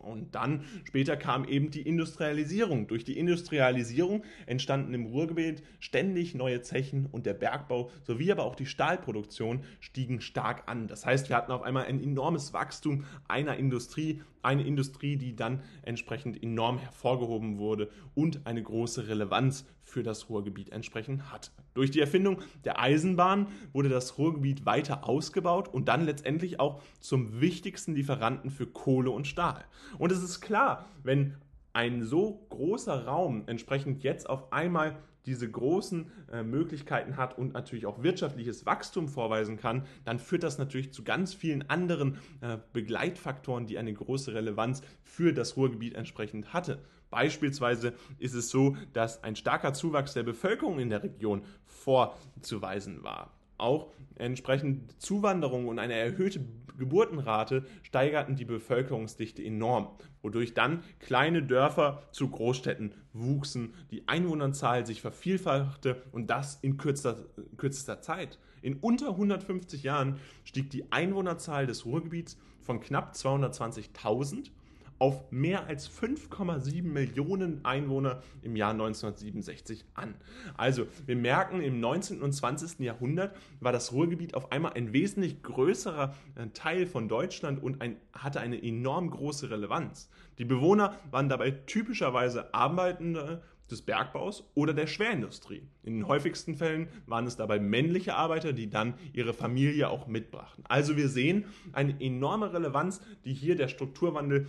Und 0.00 0.34
dann 0.34 0.64
später 0.84 1.16
kam 1.16 1.44
eben 1.44 1.70
die 1.70 1.82
Industrialisierung. 1.82 2.86
Durch 2.86 3.04
die 3.04 3.18
Industrialisierung 3.18 4.24
entstanden 4.46 4.94
im 4.94 5.06
Ruhrgebiet 5.06 5.62
ständig 5.78 6.34
neue 6.34 6.62
Zechen 6.62 7.06
und 7.06 7.26
der 7.26 7.34
Bergbau 7.34 7.90
sowie 8.02 8.32
aber 8.32 8.44
auch 8.44 8.56
die 8.56 8.66
Stahlproduktion 8.66 9.62
stiegen 9.80 10.20
stark 10.20 10.68
an. 10.68 10.88
Das 10.88 11.06
heißt, 11.06 11.28
wir 11.28 11.36
hatten 11.36 11.52
auf 11.52 11.62
einmal 11.62 11.84
ein 11.84 12.02
enormes 12.02 12.52
Wachstum 12.52 13.04
einer 13.28 13.56
Industrie, 13.56 14.22
eine 14.42 14.66
Industrie, 14.66 15.16
die 15.16 15.36
dann 15.36 15.62
entsprechend 15.82 16.42
enorm 16.42 16.78
hervorgehoben 16.78 17.58
wurde 17.58 17.90
und 18.14 18.46
eine 18.46 18.62
große 18.62 19.08
Relevanz 19.08 19.66
für 19.90 20.02
das 20.02 20.30
Ruhrgebiet 20.30 20.70
entsprechend 20.70 21.32
hat. 21.32 21.50
Durch 21.74 21.90
die 21.90 22.00
Erfindung 22.00 22.40
der 22.64 22.80
Eisenbahn 22.80 23.48
wurde 23.72 23.88
das 23.88 24.18
Ruhrgebiet 24.18 24.64
weiter 24.66 25.08
ausgebaut 25.08 25.68
und 25.68 25.88
dann 25.88 26.04
letztendlich 26.04 26.60
auch 26.60 26.82
zum 27.00 27.40
wichtigsten 27.40 27.94
Lieferanten 27.94 28.50
für 28.50 28.66
Kohle 28.66 29.10
und 29.10 29.26
Stahl. 29.26 29.64
Und 29.98 30.12
es 30.12 30.22
ist 30.22 30.40
klar, 30.40 30.86
wenn 31.02 31.36
ein 31.72 32.02
so 32.02 32.46
großer 32.50 33.06
Raum 33.06 33.44
entsprechend 33.46 34.02
jetzt 34.02 34.28
auf 34.28 34.52
einmal 34.52 34.96
diese 35.26 35.50
großen 35.50 36.10
äh, 36.32 36.42
Möglichkeiten 36.42 37.16
hat 37.16 37.36
und 37.36 37.52
natürlich 37.52 37.86
auch 37.86 38.02
wirtschaftliches 38.02 38.64
Wachstum 38.66 39.08
vorweisen 39.08 39.58
kann, 39.58 39.84
dann 40.04 40.18
führt 40.18 40.42
das 40.42 40.58
natürlich 40.58 40.92
zu 40.92 41.04
ganz 41.04 41.34
vielen 41.34 41.68
anderen 41.68 42.18
äh, 42.40 42.56
Begleitfaktoren, 42.72 43.66
die 43.66 43.78
eine 43.78 43.92
große 43.92 44.32
Relevanz 44.32 44.82
für 45.02 45.32
das 45.32 45.56
Ruhrgebiet 45.56 45.94
entsprechend 45.94 46.52
hatte. 46.52 46.82
Beispielsweise 47.10 47.94
ist 48.18 48.34
es 48.34 48.50
so, 48.50 48.76
dass 48.92 49.22
ein 49.24 49.36
starker 49.36 49.72
Zuwachs 49.74 50.14
der 50.14 50.22
Bevölkerung 50.22 50.78
in 50.78 50.90
der 50.90 51.02
Region 51.02 51.42
vorzuweisen 51.66 53.02
war. 53.02 53.32
Auch 53.58 53.88
entsprechend 54.16 55.00
Zuwanderung 55.02 55.68
und 55.68 55.78
eine 55.78 55.94
erhöhte 55.94 56.40
Geburtenrate 56.78 57.66
steigerten 57.82 58.34
die 58.34 58.46
Bevölkerungsdichte 58.46 59.44
enorm, 59.44 59.90
wodurch 60.22 60.54
dann 60.54 60.82
kleine 60.98 61.42
Dörfer 61.42 62.02
zu 62.10 62.30
Großstädten 62.30 62.94
wuchsen, 63.12 63.74
die 63.90 64.08
Einwohnerzahl 64.08 64.86
sich 64.86 65.02
vervielfachte 65.02 66.02
und 66.12 66.30
das 66.30 66.58
in 66.62 66.78
kürzester, 66.78 67.26
kürzester 67.58 68.00
Zeit. 68.00 68.38
In 68.62 68.76
unter 68.76 69.10
150 69.10 69.82
Jahren 69.82 70.18
stieg 70.44 70.70
die 70.70 70.90
Einwohnerzahl 70.90 71.66
des 71.66 71.84
Ruhrgebiets 71.84 72.38
von 72.62 72.80
knapp 72.80 73.12
220.000 73.12 74.50
auf 75.00 75.32
mehr 75.32 75.66
als 75.66 75.90
5,7 75.90 76.82
Millionen 76.82 77.64
Einwohner 77.64 78.22
im 78.42 78.54
Jahr 78.54 78.72
1967 78.72 79.86
an. 79.94 80.14
Also, 80.56 80.86
wir 81.06 81.16
merken, 81.16 81.62
im 81.62 81.80
19. 81.80 82.20
und 82.20 82.32
20. 82.32 82.80
Jahrhundert 82.80 83.34
war 83.60 83.72
das 83.72 83.92
Ruhrgebiet 83.92 84.34
auf 84.34 84.52
einmal 84.52 84.74
ein 84.74 84.92
wesentlich 84.92 85.42
größerer 85.42 86.14
äh, 86.36 86.48
Teil 86.48 86.86
von 86.86 87.08
Deutschland 87.08 87.62
und 87.62 87.80
ein, 87.80 87.96
hatte 88.12 88.40
eine 88.40 88.62
enorm 88.62 89.10
große 89.10 89.50
Relevanz. 89.50 90.10
Die 90.38 90.44
Bewohner 90.44 90.94
waren 91.10 91.30
dabei 91.30 91.50
typischerweise 91.50 92.52
Arbeitende 92.52 93.42
des 93.70 93.82
Bergbaus 93.82 94.50
oder 94.54 94.74
der 94.74 94.86
Schwerindustrie. 94.86 95.62
In 95.82 95.94
den 95.94 96.08
häufigsten 96.08 96.56
Fällen 96.56 96.88
waren 97.06 97.26
es 97.26 97.36
dabei 97.36 97.58
männliche 97.58 98.16
Arbeiter, 98.16 98.52
die 98.52 98.68
dann 98.68 98.94
ihre 99.12 99.32
Familie 99.32 99.88
auch 99.88 100.06
mitbrachten. 100.06 100.64
Also 100.66 100.96
wir 100.96 101.08
sehen 101.08 101.44
eine 101.72 102.00
enorme 102.00 102.52
Relevanz, 102.52 103.00
die 103.24 103.32
hier 103.32 103.56
der 103.56 103.68
Strukturwandel 103.68 104.48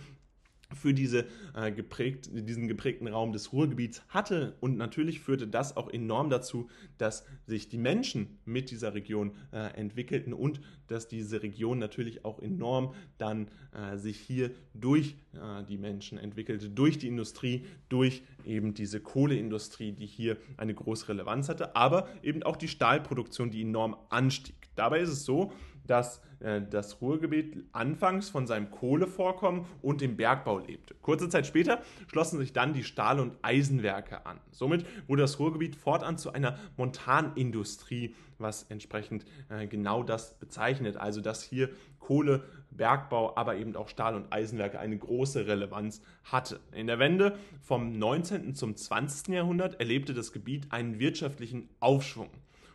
für 0.74 0.94
diese, 0.94 1.26
äh, 1.54 1.72
geprägt, 1.72 2.30
diesen 2.32 2.68
geprägten 2.68 3.08
Raum 3.08 3.32
des 3.32 3.52
Ruhrgebiets 3.52 4.02
hatte. 4.08 4.56
Und 4.60 4.76
natürlich 4.76 5.20
führte 5.20 5.46
das 5.46 5.76
auch 5.76 5.90
enorm 5.90 6.30
dazu, 6.30 6.68
dass 6.98 7.24
sich 7.46 7.68
die 7.68 7.78
Menschen 7.78 8.38
mit 8.44 8.70
dieser 8.70 8.94
Region 8.94 9.32
äh, 9.52 9.74
entwickelten 9.74 10.32
und 10.32 10.60
dass 10.86 11.08
diese 11.08 11.42
Region 11.42 11.78
natürlich 11.78 12.24
auch 12.24 12.38
enorm 12.40 12.94
dann 13.18 13.48
äh, 13.72 13.96
sich 13.96 14.18
hier 14.18 14.50
durch 14.74 15.16
äh, 15.34 15.64
die 15.64 15.78
Menschen 15.78 16.18
entwickelte, 16.18 16.68
durch 16.68 16.98
die 16.98 17.08
Industrie, 17.08 17.64
durch 17.88 18.22
eben 18.44 18.74
diese 18.74 19.00
Kohleindustrie, 19.00 19.92
die 19.92 20.06
hier 20.06 20.36
eine 20.56 20.74
große 20.74 21.08
Relevanz 21.08 21.48
hatte, 21.48 21.76
aber 21.76 22.08
eben 22.22 22.42
auch 22.42 22.56
die 22.56 22.68
Stahlproduktion, 22.68 23.50
die 23.50 23.62
enorm 23.62 23.96
anstieg. 24.08 24.56
Dabei 24.74 25.00
ist 25.00 25.10
es 25.10 25.24
so, 25.24 25.52
dass 25.86 26.22
äh, 26.40 26.62
das 26.68 27.00
Ruhrgebiet 27.00 27.64
anfangs 27.72 28.28
von 28.28 28.46
seinem 28.46 28.70
Kohlevorkommen 28.70 29.64
und 29.80 30.00
dem 30.00 30.16
Bergbau 30.16 30.58
lebte. 30.58 30.94
Kurze 31.02 31.28
Zeit 31.28 31.46
später 31.46 31.82
schlossen 32.06 32.38
sich 32.38 32.52
dann 32.52 32.72
die 32.72 32.84
Stahl- 32.84 33.20
und 33.20 33.36
Eisenwerke 33.42 34.26
an. 34.26 34.38
Somit 34.50 34.84
wurde 35.08 35.22
das 35.22 35.38
Ruhrgebiet 35.38 35.76
fortan 35.76 36.18
zu 36.18 36.32
einer 36.32 36.58
Montanindustrie, 36.76 38.14
was 38.38 38.64
entsprechend 38.64 39.24
äh, 39.48 39.66
genau 39.66 40.02
das 40.02 40.38
bezeichnet. 40.38 40.96
Also 40.96 41.20
dass 41.20 41.42
hier 41.42 41.70
Kohle, 41.98 42.44
Bergbau, 42.70 43.36
aber 43.36 43.56
eben 43.56 43.76
auch 43.76 43.88
Stahl- 43.88 44.16
und 44.16 44.32
Eisenwerke 44.32 44.78
eine 44.80 44.98
große 44.98 45.46
Relevanz 45.46 46.02
hatte. 46.24 46.58
In 46.72 46.86
der 46.86 46.98
Wende 46.98 47.38
vom 47.60 47.98
19. 47.98 48.54
zum 48.54 48.76
20. 48.76 49.28
Jahrhundert 49.28 49.78
erlebte 49.78 50.14
das 50.14 50.32
Gebiet 50.32 50.72
einen 50.72 50.98
wirtschaftlichen 50.98 51.68
Aufschwung. 51.80 52.30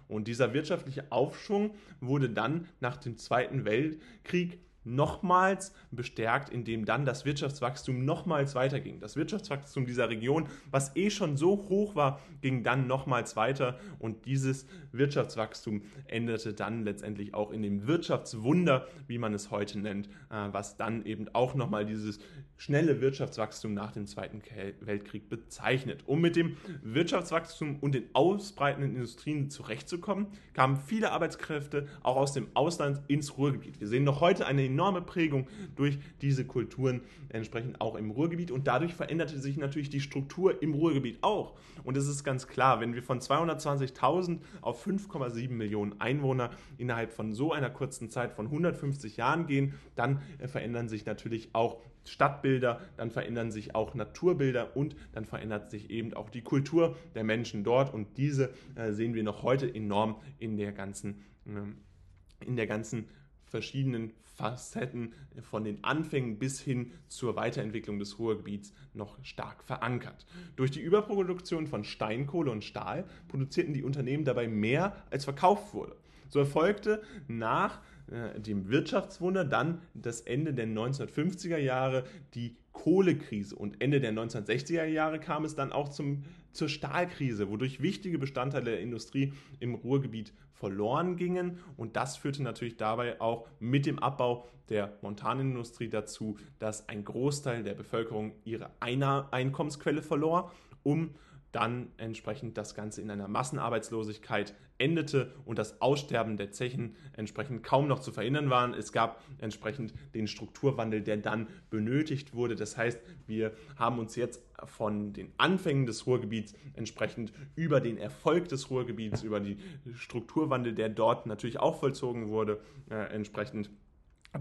Und 0.08 0.28
dieser 0.28 0.54
wirtschaftliche 0.54 1.12
Aufschwung 1.12 1.76
wurde 2.00 2.30
dann 2.30 2.68
nach 2.80 2.98
dem 2.98 3.18
Zweiten 3.18 3.66
Weltkrieg 3.66 4.60
nochmals 4.88 5.74
bestärkt, 5.92 6.50
indem 6.50 6.86
dann 6.86 7.06
das 7.06 7.26
Wirtschaftswachstum 7.26 8.06
nochmals 8.06 8.56
weiterging. 8.56 9.00
Das 9.00 9.16
Wirtschaftswachstum 9.16 9.86
dieser 9.86 10.10
Region, 10.10 10.48
was 10.72 10.96
eh 10.96 11.10
schon 11.10 11.38
so 11.38 11.68
hoch 11.70 11.96
war, 11.96 12.22
ging 12.42 12.64
dann 12.64 12.88
nochmals 12.88 13.36
weiter 13.36 13.80
und 14.00 14.26
dieses 14.26 14.66
Wirtschaftswachstum 14.92 15.84
endete 16.06 16.54
dann 16.54 16.84
letztendlich 16.84 17.34
auch 17.34 17.52
in 17.52 17.62
dem 17.62 17.88
Wirtschaftswunder, 17.88 18.88
wie 19.08 19.18
man 19.18 19.34
es 19.34 19.52
heute 19.52 19.80
nennt, 19.80 20.08
äh, 20.30 20.48
was 20.52 20.78
dann 20.78 21.06
eben 21.06 21.28
auch 21.34 21.54
nochmal 21.56 21.86
dieses 21.86 22.20
schnelle 22.56 23.02
Wirtschaftswachstum 23.02 23.74
nach 23.74 23.92
dem 23.92 24.08
Zweiten 24.08 24.42
Weltkrieg 24.82 25.30
bezeichnet. 25.30 26.04
Um 26.06 26.22
mit 26.22 26.36
dem 26.36 26.58
Wirtschaftswachstum 26.82 27.78
und 27.80 27.94
den 27.94 28.06
ausbreitenden 28.14 28.96
Industrien 28.96 29.50
zurechtzukommen, 29.50 30.28
kamen 30.54 30.78
viele 30.78 31.12
Arbeitskräfte 31.12 31.88
auch 32.02 32.16
aus 32.16 32.34
dem 32.34 32.48
Ausland 32.56 33.02
ins 33.08 33.38
Ruhrgebiet. 33.38 33.80
Wir 33.80 33.88
sehen 33.88 34.04
noch 34.04 34.22
heute 34.22 34.48
eine 34.48 34.70
enorme 34.78 35.02
Prägung 35.02 35.48
durch 35.76 35.98
diese 36.22 36.46
Kulturen 36.46 37.02
entsprechend 37.30 37.82
auch 37.82 37.96
im 37.96 38.12
Ruhrgebiet 38.12 38.52
und 38.52 38.68
dadurch 38.68 38.94
veränderte 38.94 39.40
sich 39.40 39.58
natürlich 39.58 39.90
die 39.90 40.02
Struktur 40.02 40.62
im 40.62 40.76
Ruhrgebiet 40.76 41.18
auch. 41.24 41.56
Und 41.84 41.98
es 41.98 42.08
ist 42.08 42.24
ganz 42.24 42.48
klar, 42.48 42.80
wenn 42.80 42.94
wir 42.94 43.02
von 43.02 43.20
220.000 43.20 44.40
auf 44.62 44.86
5,7 44.86 45.50
Millionen 45.50 46.00
Einwohner 46.00 46.52
innerhalb 46.78 47.12
von 47.12 47.34
so 47.34 47.54
einer 47.54 47.72
kurzen 47.72 48.12
Zeit 48.12 48.34
von 48.34 48.46
150 48.46 49.18
Jahren 49.18 49.48
gehen, 49.48 49.74
dann 49.96 50.22
äh, 50.38 50.48
verändern 50.48 50.90
sich 50.90 51.08
natürlich 51.08 51.50
auch 51.54 51.82
Stadtbilder, 52.06 52.80
dann 52.98 53.10
verändern 53.10 53.52
sich 53.52 53.74
auch 53.74 53.96
Naturbilder 53.96 54.78
und 54.78 54.96
dann 55.12 55.26
verändert 55.26 55.72
sich 55.72 55.90
eben 55.90 56.14
auch 56.14 56.30
die 56.30 56.44
Kultur 56.44 56.96
der 57.16 57.24
Menschen 57.24 57.64
dort 57.64 57.94
und 57.94 58.18
diese 58.18 58.54
äh, 58.76 58.92
sehen 58.92 59.16
wir 59.16 59.24
noch 59.24 59.42
heute 59.42 59.74
enorm 59.74 60.22
in 60.38 60.56
der 60.56 60.72
ganzen, 60.72 61.24
äh, 61.48 62.46
in 62.46 62.56
der 62.56 62.68
ganzen 62.68 63.08
verschiedenen 63.48 64.14
Facetten 64.38 65.14
von 65.42 65.64
den 65.64 65.84
Anfängen 65.84 66.38
bis 66.38 66.62
hin 66.62 66.92
zur 67.08 67.36
Weiterentwicklung 67.36 67.98
des 68.00 68.20
Ruhrgebiets 68.20 68.72
noch 68.94 69.18
stark 69.24 69.64
verankert. 69.64 70.26
Durch 70.56 70.72
die 70.72 70.82
Überproduktion 70.82 71.68
von 71.68 71.84
Steinkohle 71.84 72.52
und 72.52 72.64
Stahl 72.64 73.06
produzierten 73.28 73.74
die 73.74 73.84
Unternehmen 73.84 74.26
dabei 74.26 74.48
mehr, 74.48 74.96
als 75.10 75.26
verkauft 75.26 75.74
wurde. 75.74 75.96
So 76.30 76.40
erfolgte 76.40 77.02
nach 77.28 77.82
äh, 78.12 78.40
dem 78.40 78.70
Wirtschaftswunder 78.70 79.44
dann 79.44 79.82
das 79.94 80.22
Ende 80.22 80.54
der 80.54 80.68
1950er 80.68 81.58
Jahre 81.58 82.04
die 82.36 82.56
Kohlekrise 82.78 83.56
und 83.56 83.82
Ende 83.82 84.00
der 84.00 84.14
1960er 84.14 84.86
Jahre 84.86 85.20
kam 85.20 85.46
es 85.46 85.56
dann 85.56 85.72
auch 85.72 85.90
zum, 85.90 86.24
zur 86.54 86.70
Stahlkrise, 86.70 87.50
wodurch 87.50 87.82
wichtige 87.82 88.20
Bestandteile 88.20 88.72
der 88.72 88.82
Industrie 88.82 89.34
im 89.60 89.74
Ruhrgebiet 89.74 90.32
verloren 90.54 91.18
gingen. 91.18 91.60
Und 91.76 91.96
das 91.96 92.18
führte 92.18 92.44
natürlich 92.44 92.78
dabei 92.78 93.20
auch 93.20 93.48
mit 93.60 93.88
dem 93.88 93.98
Abbau 93.98 94.46
der 94.70 94.96
Montanindustrie 95.02 95.90
dazu, 95.90 96.38
dass 96.60 96.88
ein 96.88 97.04
Großteil 97.04 97.64
der 97.64 97.74
Bevölkerung 97.74 98.34
ihre 98.46 98.70
Einkommensquelle 98.80 100.04
verlor, 100.04 100.52
um 100.84 101.16
dann 101.58 101.88
entsprechend 101.98 102.56
das 102.56 102.76
Ganze 102.76 103.02
in 103.02 103.10
einer 103.10 103.28
Massenarbeitslosigkeit 103.28 104.54
endete 104.78 105.34
und 105.44 105.58
das 105.58 105.82
Aussterben 105.82 106.38
der 106.38 106.52
Zechen 106.52 106.96
entsprechend 107.14 107.64
kaum 107.64 107.88
noch 107.88 108.00
zu 108.00 108.12
verhindern 108.12 108.52
war. 108.52 108.78
Es 108.78 108.92
gab 108.92 109.24
entsprechend 109.40 109.92
den 110.14 110.28
Strukturwandel, 110.28 111.02
der 111.02 111.18
dann 111.18 111.48
benötigt 111.72 112.36
wurde. 112.36 112.56
Das 112.56 112.78
heißt, 112.78 113.02
wir 113.26 113.54
haben 113.76 113.98
uns 113.98 114.16
jetzt 114.16 114.44
von 114.66 115.14
den 115.14 115.34
Anfängen 115.38 115.88
des 115.88 116.06
Ruhrgebiets 116.06 116.54
entsprechend 116.76 117.34
über 117.56 117.82
den 117.82 117.98
Erfolg 117.98 118.50
des 118.50 118.70
Ruhrgebiets, 118.70 119.24
über 119.24 119.40
den 119.40 119.58
Strukturwandel, 119.96 120.76
der 120.76 120.90
dort 120.90 121.26
natürlich 121.26 121.60
auch 121.60 121.80
vollzogen 121.80 122.28
wurde, 122.28 122.62
äh, 122.92 123.14
entsprechend 123.16 123.72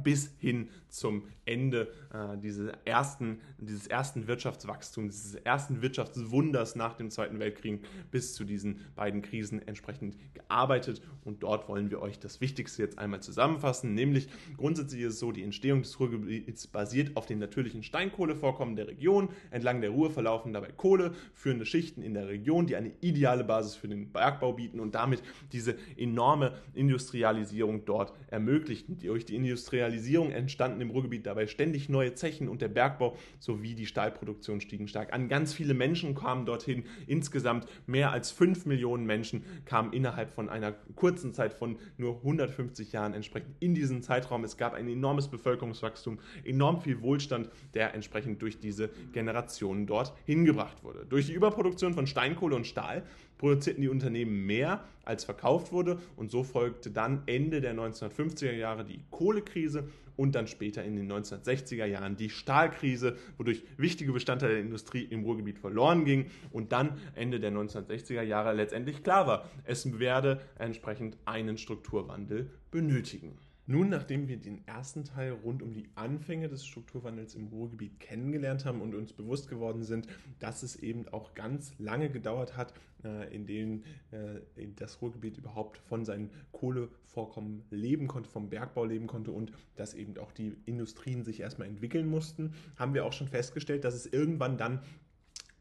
bis 0.03 0.35
hin 0.39 0.69
zum 0.89 1.25
Ende 1.45 1.93
äh, 2.13 2.37
dieses, 2.39 2.73
ersten, 2.85 3.41
dieses 3.59 3.87
ersten 3.87 4.27
Wirtschaftswachstums, 4.27 5.23
dieses 5.23 5.35
ersten 5.37 5.83
Wirtschaftswunders 5.83 6.75
nach 6.75 6.95
dem 6.95 7.11
Zweiten 7.11 7.39
Weltkrieg 7.39 7.85
bis 8.11 8.35
zu 8.35 8.45
diesen 8.45 8.81
beiden 8.95 9.23
Krisen 9.23 9.67
entsprechend 9.67 10.17
gearbeitet. 10.35 11.03
Und 11.25 11.43
dort 11.43 11.69
wollen 11.69 11.91
wir 11.91 12.03
euch 12.03 12.19
das 12.19 12.41
Wichtigste 12.41 12.83
jetzt 12.83 12.99
einmal 12.99 13.21
zusammenfassen, 13.21 13.95
nämlich 13.95 14.29
grundsätzlich 14.57 15.03
ist 15.03 15.15
es 15.15 15.19
so, 15.19 15.33
die 15.33 15.43
Entstehung 15.43 15.83
des 15.83 15.99
Ruhrgebiets 16.01 16.67
basiert 16.67 17.17
auf 17.17 17.27
den 17.27 17.39
natürlichen 17.39 17.83
Steinkohlevorkommen 17.83 18.77
der 18.77 18.89
Region. 18.89 19.29
Entlang 19.51 19.81
der 19.81 19.91
Ruhr 19.91 20.11
verlaufen 20.11 20.53
dabei 20.53 20.73
Kohle, 20.77 21.15
führende 21.35 21.67
Schichten 21.67 22.03
in 22.03 22.15
der 22.15 22.29
Region, 22.29 22.67
die 22.67 22.77
eine 22.77 22.93
ideale 23.01 23.45
Basis 23.45 23.77
für 23.77 23.89
den 23.89 24.13
Bergbau 24.13 24.53
bieten 24.55 24.81
und 24.81 24.95
damit 24.95 25.23
diese 25.53 25.77
enorme 25.97 26.59
Industrialisierung 26.75 27.85
dort 27.85 28.13
ermöglichten. 28.29 28.99
Durch 28.99 29.25
die 29.25 29.37
Industrialisierung 29.37 29.76
Industrialisierung 29.77 30.31
entstanden 30.31 30.81
im 30.81 30.91
Ruhrgebiet 30.91 31.27
dabei 31.27 31.47
ständig 31.47 31.91
neue 31.91 32.15
Zechen 32.15 32.49
und 32.49 32.63
der 32.63 32.69
Bergbau 32.69 33.17
sowie 33.39 33.75
die 33.75 33.85
Stahlproduktion 33.85 34.63
stiegen 34.63 34.89
stark 34.89 35.13
an. 35.13 35.29
Ganz 35.29 35.53
viele 35.53 35.75
Menschen 35.75 36.15
kamen 36.15 36.47
dorthin. 36.47 36.85
Insgesamt 37.07 37.67
mehr 37.87 38.11
als 38.11 38.31
5 38.31 38.65
Millionen 38.65 39.05
Menschen 39.05 39.45
kamen 39.67 39.93
innerhalb 39.93 40.31
von 40.33 40.49
einer 40.49 40.73
kurzen 40.95 41.35
Zeit 41.35 41.53
von 41.53 41.79
nur 41.99 42.17
150 42.17 42.93
Jahren 42.93 43.13
entsprechend 43.13 43.55
in 43.61 43.75
diesen 43.75 44.03
Zeitraum. 44.03 44.45
Es 44.45 44.57
gab 44.57 44.73
ein 44.73 44.89
enormes 44.89 45.29
Bevölkerungswachstum, 45.29 46.21
enorm 46.45 46.81
viel 46.81 47.03
Wohlstand, 47.03 47.51
der 47.75 47.93
entsprechend 47.95 48.41
durch 48.41 48.59
diese 48.59 48.89
Generationen 49.13 49.87
dort 49.87 50.15
hingebracht 50.25 50.83
wurde. 50.83 51.05
Durch 51.07 51.27
die 51.27 51.35
Überproduktion 51.35 51.93
von 51.93 52.07
Steinkohle 52.07 52.57
und 52.57 52.67
Stahl 52.67 53.03
produzierten 53.39 53.83
die 53.83 53.89
Unternehmen 53.89 54.47
mehr, 54.47 54.85
als 55.05 55.25
verkauft 55.25 55.73
wurde 55.73 55.99
und 56.17 56.31
so 56.31 56.43
folgte 56.43 56.91
dann 56.91 57.23
Ende 57.27 57.61
der 57.61 57.75
1950er 57.75 58.53
Jahre 58.53 58.85
die 58.85 59.01
Kohlekrise 59.11 59.89
und 60.17 60.35
dann 60.35 60.47
später 60.47 60.83
in 60.83 60.97
den 60.97 61.11
1960er 61.13 61.85
Jahren 61.85 62.17
die 62.17 62.31
Stahlkrise, 62.31 63.17
wodurch 63.37 63.63
wichtige 63.77 64.13
Bestandteile 64.13 64.55
der 64.55 64.63
Industrie 64.63 65.05
im 65.05 65.25
Ruhrgebiet 65.25 65.59
verloren 65.59 66.05
gingen 66.05 66.31
und 66.51 66.73
dann 66.73 66.99
Ende 67.15 67.39
der 67.39 67.53
1960er 67.53 68.23
Jahre 68.23 68.55
letztendlich 68.55 69.03
klar 69.03 69.27
war, 69.27 69.49
es 69.65 69.99
werde 69.99 70.41
entsprechend 70.59 71.17
einen 71.25 71.59
Strukturwandel 71.59 72.51
benötigen. 72.71 73.39
Nun, 73.69 73.89
nachdem 73.89 74.29
wir 74.29 74.37
den 74.37 74.65
ersten 74.69 75.05
Teil 75.05 75.33
rund 75.33 75.61
um 75.61 75.73
die 75.73 75.89
Anfänge 75.97 76.49
des 76.49 76.65
Strukturwandels 76.65 77.35
im 77.35 77.49
Ruhrgebiet 77.49 77.99
kennengelernt 77.99 78.65
haben 78.65 78.81
und 78.81 78.95
uns 78.95 79.13
bewusst 79.13 79.49
geworden 79.49 79.83
sind, 79.83 80.07
dass 80.39 80.63
es 80.63 80.77
eben 80.77 81.09
auch 81.09 81.35
ganz 81.35 81.73
lange 81.79 82.09
gedauert 82.09 82.57
hat, 82.57 82.75
äh, 83.03 83.35
in 83.35 83.45
dem 83.45 83.83
äh, 84.13 84.69
das 84.77 85.03
Ruhrgebiet 85.03 85.37
überhaupt 85.37 85.79
von 85.79 86.05
seinen 86.05 86.31
Kohlevorkommen 86.53 87.65
leben 87.71 88.07
konnte, 88.07 88.31
vom 88.31 88.51
Bergbau 88.51 88.85
leben 88.85 89.09
konnte 89.09 89.33
und 89.33 89.51
dass 89.75 89.95
eben 89.95 90.17
auch 90.19 90.31
die 90.31 90.57
Industrien 90.65 91.25
sich 91.25 91.41
erstmal 91.41 91.67
entwickeln 91.67 92.07
mussten, 92.07 92.55
haben 92.77 92.95
wir 92.95 93.05
auch 93.05 93.13
schon 93.13 93.27
festgestellt, 93.27 93.83
dass 93.83 93.95
es 93.95 94.07
irgendwann 94.07 94.59
dann 94.59 94.81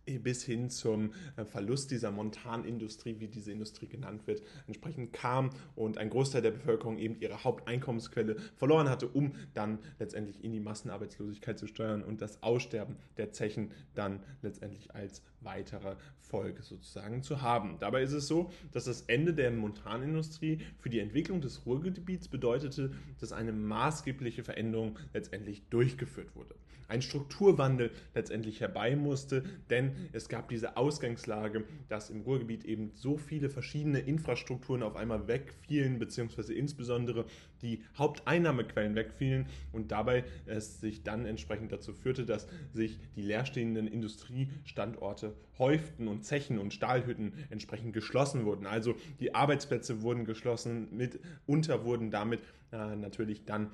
bis 0.05 0.43
hin 0.43 0.69
zum 0.69 1.13
äh, 1.35 1.45
Verlust 1.45 1.91
dieser 1.91 2.11
Montanindustrie, 2.11 3.19
wie 3.19 3.27
diese 3.27 3.51
Industrie 3.51 3.87
genannt 3.87 4.27
wird, 4.27 4.43
entsprechend 4.67 5.13
kam 5.13 5.49
und 5.75 5.97
ein 5.97 6.09
Großteil 6.09 6.41
der 6.41 6.51
Bevölkerung 6.51 6.97
eben 6.97 7.19
ihre 7.19 7.43
Haupteinkommensquelle 7.43 8.37
verloren 8.55 8.89
hatte, 8.89 9.07
um 9.07 9.33
dann 9.53 9.79
letztendlich 9.99 10.43
in 10.43 10.51
die 10.51 10.59
Massenarbeitslosigkeit 10.59 11.57
zu 11.57 11.67
steuern 11.67 12.03
und 12.03 12.21
das 12.21 12.43
Aussterben 12.43 12.97
der 13.17 13.31
Zechen 13.31 13.71
dann 13.93 14.23
letztendlich 14.41 14.93
als 14.93 15.21
weitere 15.41 15.95
Folge 16.19 16.63
sozusagen 16.63 17.23
zu 17.23 17.41
haben. 17.41 17.77
Dabei 17.79 18.01
ist 18.01 18.13
es 18.13 18.27
so, 18.27 18.51
dass 18.71 18.85
das 18.85 19.01
Ende 19.03 19.33
der 19.33 19.51
Montanindustrie 19.51 20.59
für 20.79 20.89
die 20.89 20.99
Entwicklung 20.99 21.41
des 21.41 21.65
Ruhrgebiets 21.65 22.27
bedeutete, 22.27 22.91
dass 23.19 23.31
eine 23.31 23.53
maßgebliche 23.53 24.43
Veränderung 24.43 24.97
letztendlich 25.13 25.69
durchgeführt 25.69 26.35
wurde. 26.35 26.55
Ein 26.87 27.01
Strukturwandel 27.01 27.91
letztendlich 28.13 28.61
herbei 28.61 28.95
musste, 28.95 29.43
denn 29.69 29.91
es 30.13 30.29
gab 30.29 30.49
diese 30.49 30.77
Ausgangslage, 30.77 31.63
dass 31.89 32.09
im 32.09 32.21
Ruhrgebiet 32.21 32.65
eben 32.65 32.91
so 32.93 33.17
viele 33.17 33.49
verschiedene 33.49 33.99
Infrastrukturen 33.99 34.83
auf 34.83 34.95
einmal 34.95 35.27
wegfielen, 35.27 35.99
beziehungsweise 35.99 36.53
insbesondere 36.53 37.25
die 37.61 37.81
Haupteinnahmequellen 37.97 38.95
wegfielen 38.95 39.47
und 39.71 39.91
dabei 39.91 40.23
es 40.45 40.79
sich 40.79 41.03
dann 41.03 41.25
entsprechend 41.25 41.71
dazu 41.71 41.93
führte, 41.93 42.25
dass 42.25 42.47
sich 42.73 42.99
die 43.15 43.21
leerstehenden 43.21 43.87
Industriestandorte 43.87 45.33
häuften 45.57 46.07
und 46.07 46.25
Zechen 46.25 46.59
und 46.59 46.73
Stahlhütten 46.73 47.33
entsprechend 47.49 47.93
geschlossen 47.93 48.45
wurden. 48.45 48.65
Also 48.65 48.95
die 49.19 49.33
Arbeitsplätze 49.33 50.01
wurden 50.01 50.25
geschlossen, 50.25 50.95
mitunter 50.95 51.83
wurden 51.85 52.11
damit 52.11 52.41
äh, 52.71 52.95
natürlich 52.95 53.45
dann 53.45 53.71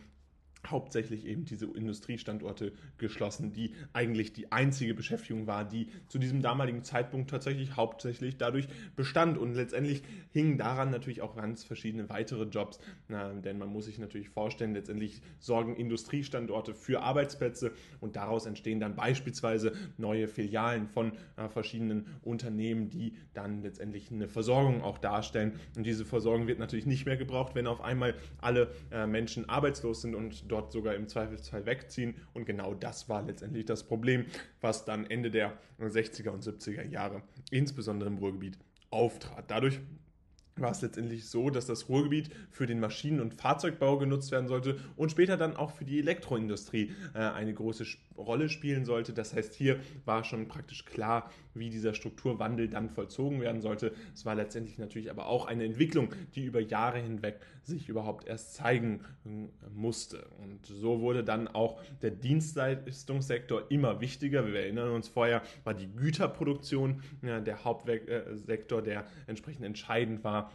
hauptsächlich 0.67 1.25
eben 1.25 1.45
diese 1.45 1.65
Industriestandorte 1.65 2.73
geschlossen, 2.97 3.51
die 3.51 3.73
eigentlich 3.93 4.33
die 4.33 4.51
einzige 4.51 4.93
Beschäftigung 4.93 5.47
war, 5.47 5.65
die 5.65 5.87
zu 6.07 6.19
diesem 6.19 6.41
damaligen 6.41 6.83
Zeitpunkt 6.83 7.29
tatsächlich 7.29 7.75
hauptsächlich 7.75 8.37
dadurch 8.37 8.67
bestand. 8.95 9.37
Und 9.37 9.55
letztendlich 9.55 10.03
hingen 10.31 10.57
daran 10.57 10.91
natürlich 10.91 11.21
auch 11.21 11.35
ganz 11.35 11.63
verschiedene 11.63 12.09
weitere 12.09 12.43
Jobs, 12.43 12.79
na, 13.07 13.33
denn 13.33 13.57
man 13.57 13.69
muss 13.69 13.85
sich 13.85 13.97
natürlich 13.97 14.29
vorstellen, 14.29 14.73
letztendlich 14.73 15.21
sorgen 15.39 15.75
Industriestandorte 15.75 16.73
für 16.73 17.01
Arbeitsplätze 17.01 17.71
und 17.99 18.15
daraus 18.15 18.45
entstehen 18.45 18.79
dann 18.79 18.95
beispielsweise 18.95 19.73
neue 19.97 20.27
Filialen 20.27 20.87
von 20.87 21.13
äh, 21.37 21.49
verschiedenen 21.49 22.05
Unternehmen, 22.21 22.89
die 22.89 23.15
dann 23.33 23.61
letztendlich 23.63 24.11
eine 24.11 24.27
Versorgung 24.27 24.83
auch 24.83 24.97
darstellen. 24.97 25.59
Und 25.75 25.85
diese 25.85 26.05
Versorgung 26.05 26.47
wird 26.47 26.59
natürlich 26.59 26.85
nicht 26.85 27.05
mehr 27.05 27.17
gebraucht, 27.17 27.55
wenn 27.55 27.67
auf 27.67 27.81
einmal 27.81 28.15
alle 28.39 28.71
äh, 28.91 29.07
Menschen 29.07 29.49
arbeitslos 29.49 30.01
sind 30.01 30.15
und 30.15 30.50
dort 30.51 30.71
sogar 30.71 30.95
im 30.95 31.07
Zweifelsfall 31.07 31.65
wegziehen. 31.65 32.15
Und 32.33 32.45
genau 32.45 32.73
das 32.73 33.09
war 33.09 33.23
letztendlich 33.23 33.65
das 33.65 33.83
Problem, 33.83 34.25
was 34.59 34.85
dann 34.85 35.09
Ende 35.09 35.31
der 35.31 35.57
60er 35.79 36.29
und 36.29 36.43
70er 36.43 36.83
Jahre, 36.83 37.23
insbesondere 37.49 38.09
im 38.09 38.17
Ruhrgebiet, 38.17 38.57
auftrat. 38.89 39.49
Dadurch 39.49 39.79
war 40.57 40.71
es 40.71 40.81
letztendlich 40.81 41.29
so, 41.29 41.49
dass 41.49 41.65
das 41.65 41.89
Ruhrgebiet 41.89 42.29
für 42.49 42.67
den 42.67 42.79
Maschinen- 42.79 43.21
und 43.21 43.33
Fahrzeugbau 43.33 43.97
genutzt 43.97 44.31
werden 44.31 44.47
sollte 44.47 44.77
und 44.95 45.11
später 45.11 45.37
dann 45.37 45.55
auch 45.55 45.71
für 45.71 45.85
die 45.85 45.99
Elektroindustrie 45.99 46.93
äh, 47.13 47.19
eine 47.19 47.53
große 47.53 47.85
Rolle 48.17 48.49
spielen 48.49 48.85
sollte. 48.85 49.13
Das 49.13 49.33
heißt, 49.33 49.53
hier 49.53 49.79
war 50.05 50.23
schon 50.23 50.47
praktisch 50.47 50.85
klar, 50.85 51.29
wie 51.53 51.69
dieser 51.69 51.93
Strukturwandel 51.93 52.69
dann 52.69 52.89
vollzogen 52.89 53.41
werden 53.41 53.61
sollte. 53.61 53.93
Es 54.13 54.25
war 54.25 54.35
letztendlich 54.35 54.77
natürlich 54.77 55.09
aber 55.09 55.27
auch 55.27 55.45
eine 55.45 55.65
Entwicklung, 55.65 56.09
die 56.35 56.45
über 56.45 56.61
Jahre 56.61 56.99
hinweg 56.99 57.39
sich 57.63 57.89
überhaupt 57.89 58.27
erst 58.27 58.53
zeigen 58.55 59.01
äh, 59.25 59.29
musste. 59.73 60.27
Und 60.41 60.65
so 60.65 61.01
wurde 61.01 61.23
dann 61.23 61.47
auch 61.47 61.81
der 62.01 62.11
Dienstleistungssektor 62.11 63.69
immer 63.69 64.01
wichtiger. 64.01 64.47
Wir 64.47 64.61
erinnern 64.61 64.91
uns 64.91 65.07
vorher, 65.07 65.41
war 65.63 65.73
die 65.73 65.87
Güterproduktion 65.87 67.01
der 67.21 67.63
Hauptsektor, 67.63 68.81
der 68.81 69.05
entsprechend 69.27 69.65
entscheidend 69.65 70.23
war 70.23 70.51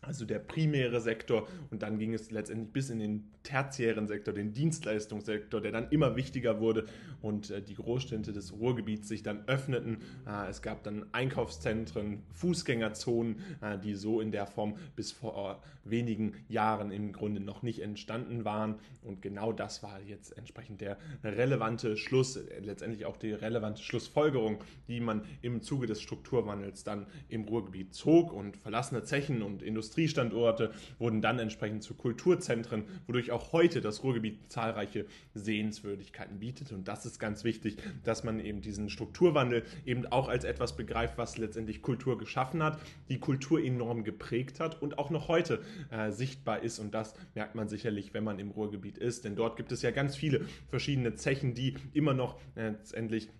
also 0.00 0.24
der 0.24 0.38
primäre 0.38 1.00
Sektor. 1.00 1.48
Und 1.70 1.82
dann 1.82 1.98
ging 1.98 2.14
es 2.14 2.30
letztendlich 2.30 2.72
bis 2.72 2.90
in 2.90 2.98
den 2.98 3.30
tertiären 3.42 4.06
Sektor, 4.06 4.34
den 4.34 4.52
Dienstleistungssektor, 4.52 5.60
der 5.60 5.72
dann 5.72 5.88
immer 5.90 6.16
wichtiger 6.16 6.60
wurde 6.60 6.84
und 7.22 7.50
äh, 7.50 7.62
die 7.62 7.74
Großstädte 7.74 8.32
des 8.32 8.52
Ruhrgebiets 8.52 9.08
sich 9.08 9.22
dann 9.22 9.48
öffneten. 9.48 9.98
Äh, 10.26 10.50
es 10.50 10.60
gab 10.60 10.82
dann 10.82 11.06
Einkaufszentren, 11.12 12.22
Fußgängerzonen, 12.34 13.36
äh, 13.62 13.78
die 13.78 13.94
so 13.94 14.20
in 14.20 14.32
der 14.32 14.46
Form 14.46 14.76
bis 14.96 15.12
vor 15.12 15.62
wenigen 15.84 16.34
Jahren 16.48 16.90
im 16.90 17.12
Grunde 17.12 17.40
noch 17.40 17.62
nicht 17.62 17.80
entstanden 17.80 18.44
waren. 18.44 18.76
Und 19.02 19.22
genau 19.22 19.52
das 19.52 19.82
war 19.82 20.00
jetzt 20.02 20.36
entsprechend 20.36 20.82
der 20.82 20.98
relevante 21.24 21.96
Schluss, 21.96 22.38
letztendlich 22.60 23.06
auch 23.06 23.16
die 23.16 23.32
relevante 23.32 23.82
Schlussfolgerung, 23.82 24.58
die 24.88 25.00
man 25.00 25.22
im 25.40 25.62
Zuge 25.62 25.86
des 25.86 26.02
Strukturwandels 26.02 26.84
dann 26.84 27.06
im 27.28 27.44
Ruhrgebiet 27.44 27.94
zog. 27.94 28.32
Und 28.32 28.56
verlassene 28.58 29.02
Zechen 29.04 29.42
und 29.42 29.62
Industriestandorte 29.88 30.70
wurden 30.98 31.22
dann 31.22 31.38
entsprechend 31.38 31.82
zu 31.82 31.94
Kulturzentren, 31.94 32.84
wodurch 33.06 33.30
auch 33.30 33.52
heute 33.52 33.80
das 33.80 34.04
Ruhrgebiet 34.04 34.52
zahlreiche 34.52 35.06
Sehenswürdigkeiten 35.34 36.38
bietet. 36.40 36.72
Und 36.72 36.88
das 36.88 37.06
ist 37.06 37.18
ganz 37.18 37.42
wichtig, 37.42 37.78
dass 38.04 38.22
man 38.22 38.38
eben 38.38 38.60
diesen 38.60 38.90
Strukturwandel 38.90 39.64
eben 39.86 40.04
auch 40.06 40.28
als 40.28 40.44
etwas 40.44 40.76
begreift, 40.76 41.16
was 41.16 41.38
letztendlich 41.38 41.80
Kultur 41.80 42.18
geschaffen 42.18 42.62
hat, 42.62 42.78
die 43.08 43.18
Kultur 43.18 43.64
enorm 43.64 44.04
geprägt 44.04 44.60
hat 44.60 44.82
und 44.82 44.98
auch 44.98 45.08
noch 45.08 45.28
heute 45.28 45.62
äh, 45.90 46.10
sichtbar 46.10 46.62
ist. 46.62 46.78
Und 46.78 46.92
das 46.92 47.14
merkt 47.34 47.54
man 47.54 47.68
sicherlich, 47.68 48.12
wenn 48.12 48.24
man 48.24 48.38
im 48.38 48.50
Ruhrgebiet 48.50 48.98
ist, 48.98 49.24
denn 49.24 49.36
dort 49.36 49.56
gibt 49.56 49.72
es 49.72 49.80
ja 49.80 49.90
ganz 49.90 50.16
viele 50.16 50.44
verschiedene 50.68 51.14
Zechen, 51.14 51.54
die 51.54 51.74
immer 51.94 52.12
noch 52.12 52.38
äh, 52.56 52.70
letztendlich 52.70 53.30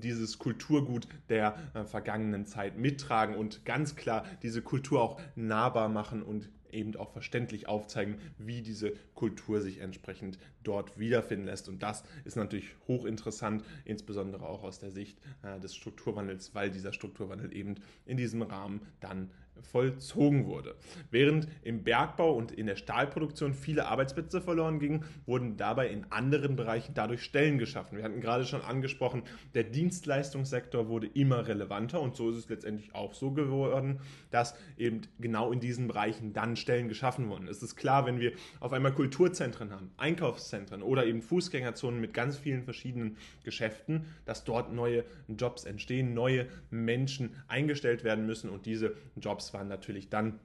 dieses 0.00 0.38
Kulturgut 0.38 1.08
der 1.28 1.56
äh, 1.74 1.84
vergangenen 1.84 2.46
Zeit 2.46 2.76
mittragen 2.76 3.36
und 3.36 3.64
ganz 3.64 3.96
klar 3.96 4.24
diese 4.42 4.62
Kultur 4.62 5.02
auch 5.02 5.20
nahbar 5.36 5.88
machen 5.88 6.22
und 6.22 6.50
eben 6.72 6.96
auch 6.96 7.12
verständlich 7.12 7.68
aufzeigen, 7.68 8.18
wie 8.38 8.62
diese 8.62 8.92
Kultur 9.14 9.60
sich 9.60 9.78
entsprechend 9.78 10.38
dort 10.62 10.98
wiederfinden 10.98 11.46
lässt. 11.46 11.68
Und 11.68 11.82
das 11.82 12.04
ist 12.24 12.36
natürlich 12.36 12.66
hochinteressant, 12.86 13.64
insbesondere 13.84 14.46
auch 14.46 14.62
aus 14.62 14.78
der 14.78 14.90
Sicht 14.90 15.18
äh, 15.42 15.58
des 15.60 15.74
Strukturwandels, 15.74 16.54
weil 16.54 16.70
dieser 16.70 16.92
Strukturwandel 16.92 17.54
eben 17.54 17.76
in 18.06 18.16
diesem 18.16 18.42
Rahmen 18.42 18.80
dann 19.00 19.30
vollzogen 19.62 20.46
wurde. 20.46 20.74
Während 21.10 21.48
im 21.62 21.84
Bergbau 21.84 22.32
und 22.32 22.52
in 22.52 22.66
der 22.66 22.76
Stahlproduktion 22.76 23.54
viele 23.54 23.86
Arbeitsplätze 23.86 24.40
verloren 24.40 24.78
gingen, 24.78 25.04
wurden 25.26 25.56
dabei 25.56 25.88
in 25.88 26.06
anderen 26.10 26.56
Bereichen 26.56 26.94
dadurch 26.94 27.22
Stellen 27.22 27.58
geschaffen. 27.58 27.96
Wir 27.96 28.04
hatten 28.04 28.20
gerade 28.20 28.44
schon 28.44 28.62
angesprochen, 28.62 29.22
der 29.54 29.64
Dienstleistungssektor 29.64 30.88
wurde 30.88 31.06
immer 31.06 31.46
relevanter 31.46 32.00
und 32.00 32.16
so 32.16 32.30
ist 32.30 32.36
es 32.36 32.48
letztendlich 32.48 32.94
auch 32.94 33.14
so 33.14 33.30
geworden, 33.30 34.00
dass 34.30 34.54
eben 34.76 35.02
genau 35.18 35.52
in 35.52 35.60
diesen 35.60 35.88
Bereichen 35.88 36.32
dann 36.32 36.56
Stellen 36.56 36.88
geschaffen 36.88 37.28
wurden. 37.28 37.48
Es 37.48 37.62
ist 37.62 37.76
klar, 37.76 38.06
wenn 38.06 38.20
wir 38.20 38.32
auf 38.60 38.72
einmal 38.72 38.92
Kulturzentren 38.92 39.72
haben, 39.72 39.90
Einkaufszentren 39.96 40.82
oder 40.82 41.06
eben 41.06 41.22
Fußgängerzonen 41.22 42.00
mit 42.00 42.14
ganz 42.14 42.36
vielen 42.36 42.62
verschiedenen 42.62 43.16
Geschäften, 43.44 44.06
dass 44.24 44.44
dort 44.44 44.72
neue 44.72 45.04
Jobs 45.28 45.64
entstehen, 45.64 46.14
neue 46.14 46.46
Menschen 46.70 47.30
eingestellt 47.46 48.04
werden 48.04 48.26
müssen 48.26 48.50
und 48.50 48.66
diese 48.66 48.94
Jobs 49.16 49.47
waren 49.52 49.68
natürlich 49.68 50.08
dann 50.08 50.40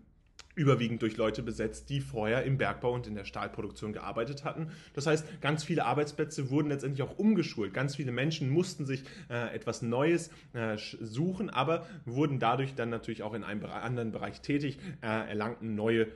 überwiegend 0.56 1.02
durch 1.02 1.18
Leute 1.18 1.42
besetzt, 1.42 1.90
die 1.90 2.00
vorher 2.00 2.44
im 2.44 2.58
Bergbau 2.58 2.94
und 2.94 3.08
in 3.08 3.16
der 3.16 3.26
Stahlproduktion 3.26 3.94
gearbeitet 3.94 4.44
hatten. 4.44 4.70
Das 4.94 5.08
heißt, 5.08 5.42
ganz 5.42 5.64
viele 5.64 5.86
Arbeitsplätze 5.86 6.50
wurden 6.50 6.70
letztendlich 6.70 7.02
auch 7.02 7.18
umgeschult. 7.18 7.74
Ganz 7.74 7.96
viele 7.96 8.12
Menschen 8.12 8.50
mussten 8.50 8.86
sich 8.86 9.04
äh, 9.30 9.54
etwas 9.54 9.82
Neues 9.82 10.30
äh, 10.54 10.78
suchen, 10.78 11.50
aber 11.50 11.88
wurden 12.06 12.40
dadurch 12.40 12.76
dann 12.76 12.90
natürlich 12.90 13.24
auch 13.24 13.34
in 13.34 13.44
einem 13.44 13.66
anderen 13.66 14.12
Bereich 14.12 14.42
tätig, 14.42 14.78
äh, 15.02 15.08
erlangten 15.08 15.76
neue 15.76 16.08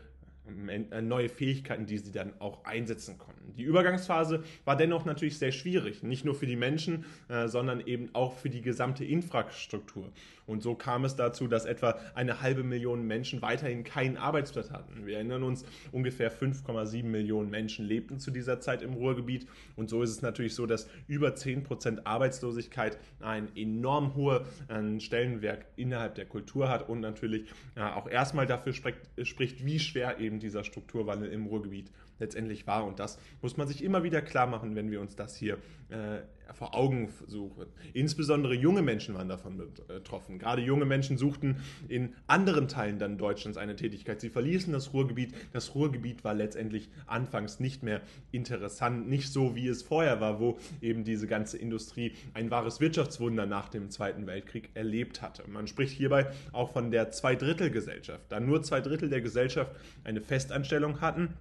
neue 1.02 1.30
Fähigkeiten, 1.30 1.86
die 1.86 1.98
sie 1.98 2.12
dann 2.12 2.34
auch 2.40 2.64
einsetzen 2.66 3.18
konnten. 3.18 3.54
Die 3.56 3.64
Übergangsphase 3.64 4.44
war 4.66 4.76
dennoch 4.76 5.06
natürlich 5.06 5.38
sehr 5.38 5.52
schwierig, 5.52 6.04
nicht 6.04 6.26
nur 6.26 6.36
für 6.36 6.46
die 6.46 6.56
Menschen, 6.56 7.06
äh, 7.28 7.48
sondern 7.48 7.82
eben 7.82 8.10
auch 8.14 8.34
für 8.34 8.50
die 8.50 8.62
gesamte 8.62 9.06
Infrastruktur. 9.06 10.12
Und 10.46 10.64
so 10.64 10.76
kam 10.76 11.04
es 11.04 11.16
dazu, 11.16 11.48
dass 11.48 11.66
etwa 11.66 12.00
eine 12.16 12.42
halbe 12.42 12.64
Million 12.64 13.06
Menschen 13.06 13.42
weiterhin 13.42 13.84
keinen 13.84 14.16
Arbeitsplatz 14.16 14.72
hatten. 14.72 15.06
Wir 15.06 15.16
erinnern 15.16 15.44
uns, 15.44 15.66
ungefähr 15.92 16.32
5,7 16.32 17.04
Millionen 17.04 17.50
Menschen 17.50 17.86
lebten 17.86 18.20
zu 18.20 18.32
dieser 18.32 18.62
Zeit 18.62 18.82
im 18.82 18.94
Ruhrgebiet. 18.94 19.48
Und 19.76 19.90
so 19.90 20.02
ist 20.02 20.12
es 20.12 20.22
natürlich 20.22 20.56
so, 20.56 20.66
dass 20.66 20.88
über 21.08 21.36
10 21.36 21.64
Prozent 21.64 22.08
Arbeitslosigkeit 22.08 22.98
ein 23.20 23.50
enorm 23.56 24.16
hoher 24.16 24.46
äh, 24.70 25.00
Stellenwert 25.00 25.66
innerhalb 25.76 26.16
der 26.16 26.26
Kultur 26.26 26.70
hat 26.70 26.88
und 26.88 27.02
natürlich 27.02 27.46
äh, 27.76 27.82
auch 27.82 28.08
erstmal 28.10 28.46
dafür 28.48 28.74
spricht, 28.74 29.66
wie 29.66 29.80
schwer 29.80 30.20
eben 30.20 30.37
dieser 30.40 30.64
Strukturwandel 30.64 31.32
im 31.32 31.46
Ruhrgebiet 31.46 31.92
letztendlich 32.20 32.68
war. 32.68 32.86
Und 32.86 33.00
das 33.00 33.20
muss 33.42 33.58
man 33.58 33.68
sich 33.68 33.84
immer 33.84 34.04
wieder 34.04 34.22
klar 34.22 34.48
machen, 34.48 34.76
wenn 34.76 34.92
wir 34.92 35.02
uns 35.02 35.16
das 35.16 35.36
hier 35.36 35.58
äh, 35.90 36.20
vor 36.54 36.76
Augen 36.76 37.10
suchen. 37.28 37.66
Insbesondere 37.94 38.54
junge 38.54 38.82
Menschen 38.82 39.16
waren 39.16 39.30
davon 39.30 39.58
betroffen. 39.88 40.40
Gerade 40.40 40.62
junge 40.62 40.86
Menschen 40.86 41.18
suchten 41.18 41.58
in 41.88 42.14
anderen 42.28 42.68
Teilen 42.68 43.00
dann 43.00 43.18
Deutschlands 43.18 43.58
eine 43.58 43.76
Tätigkeit. 43.76 44.22
Sie 44.22 44.30
verließen 44.30 44.74
das 44.74 44.94
Ruhrgebiet. 44.94 45.34
Das 45.54 45.76
Ruhrgebiet 45.76 46.24
war 46.24 46.34
letztendlich 46.34 46.90
anfangs 47.06 47.60
nicht 47.60 47.84
mehr 47.84 48.02
interessant, 48.32 49.08
nicht 49.10 49.32
so 49.32 49.56
wie 49.56 49.68
es 49.68 49.84
vorher 49.84 50.22
war, 50.22 50.40
wo 50.40 50.58
eben 50.82 51.04
diese 51.04 51.28
ganze 51.28 51.58
Industrie 51.58 52.14
ein 52.34 52.52
wahres 52.52 52.80
Wirtschaftswunder 52.80 53.46
nach 53.46 53.70
dem 53.70 53.90
Zweiten 53.90 54.28
Weltkrieg 54.28 54.70
erlebt 54.74 55.22
hatte. 55.22 55.44
Man 55.48 55.68
spricht 55.68 55.96
hierbei 55.98 56.28
auch 56.52 56.72
von 56.72 56.92
der 56.92 57.12
Zweidrittelgesellschaft, 57.12 58.24
da 58.30 58.40
nur 58.40 58.64
zwei 58.64 58.82
Drittel 58.82 59.10
der 59.10 59.22
Gesellschaft 59.22 59.72
eine 60.04 60.22
Festanstellung 60.22 61.02
hatten 61.02 61.34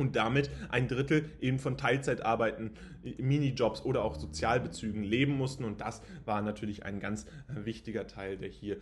und 0.00 0.16
damit 0.16 0.50
ein 0.68 0.88
Drittel 0.88 1.30
eben 1.40 1.58
von 1.58 1.76
Teilzeitarbeiten, 1.76 2.72
Minijobs 3.18 3.82
oder 3.82 4.04
auch 4.04 4.16
Sozialbezügen 4.16 5.02
leben 5.02 5.32
mussten. 5.36 5.64
Und 5.64 5.80
das 5.80 6.02
war 6.24 6.42
natürlich 6.42 6.84
ein 6.84 7.00
ganz 7.00 7.24
äh, 7.24 7.64
wichtiger 7.64 8.06
Teil, 8.06 8.36
der 8.36 8.48
hier 8.48 8.76
äh, 8.76 8.78